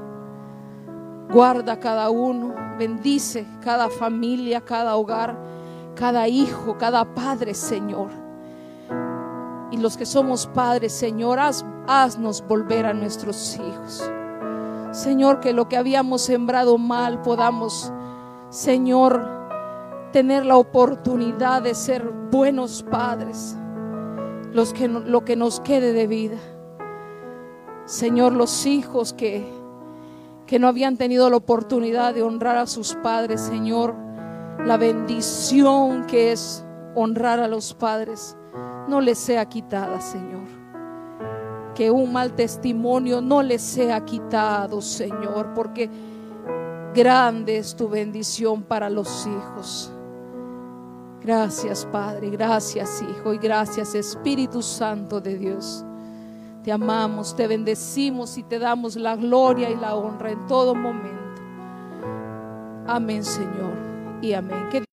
[1.33, 5.37] Guarda cada uno, bendice cada familia, cada hogar,
[5.95, 8.09] cada hijo, cada padre, Señor.
[9.71, 14.11] Y los que somos padres, Señor, haz- haznos volver a nuestros hijos.
[14.93, 17.93] Señor, que lo que habíamos sembrado mal podamos,
[18.49, 19.29] Señor,
[20.13, 23.55] tener la oportunidad de ser buenos padres,
[24.53, 26.39] los que, lo que nos quede de vida.
[27.89, 29.43] Señor, los hijos que,
[30.47, 33.95] que no habían tenido la oportunidad de honrar a sus padres, Señor,
[34.63, 36.63] la bendición que es
[36.95, 38.37] honrar a los padres,
[38.89, 40.47] no les sea quitada, Señor.
[41.75, 45.89] Que un mal testimonio no les sea quitado, Señor, porque
[46.95, 49.91] grande es tu bendición para los hijos.
[51.23, 55.87] Gracias, Padre, gracias, Hijo, y gracias, Espíritu Santo de Dios.
[56.63, 61.43] Te amamos, te bendecimos y te damos la gloria y la honra en todo momento.
[62.87, 63.75] Amén, Señor,
[64.21, 64.88] y amén.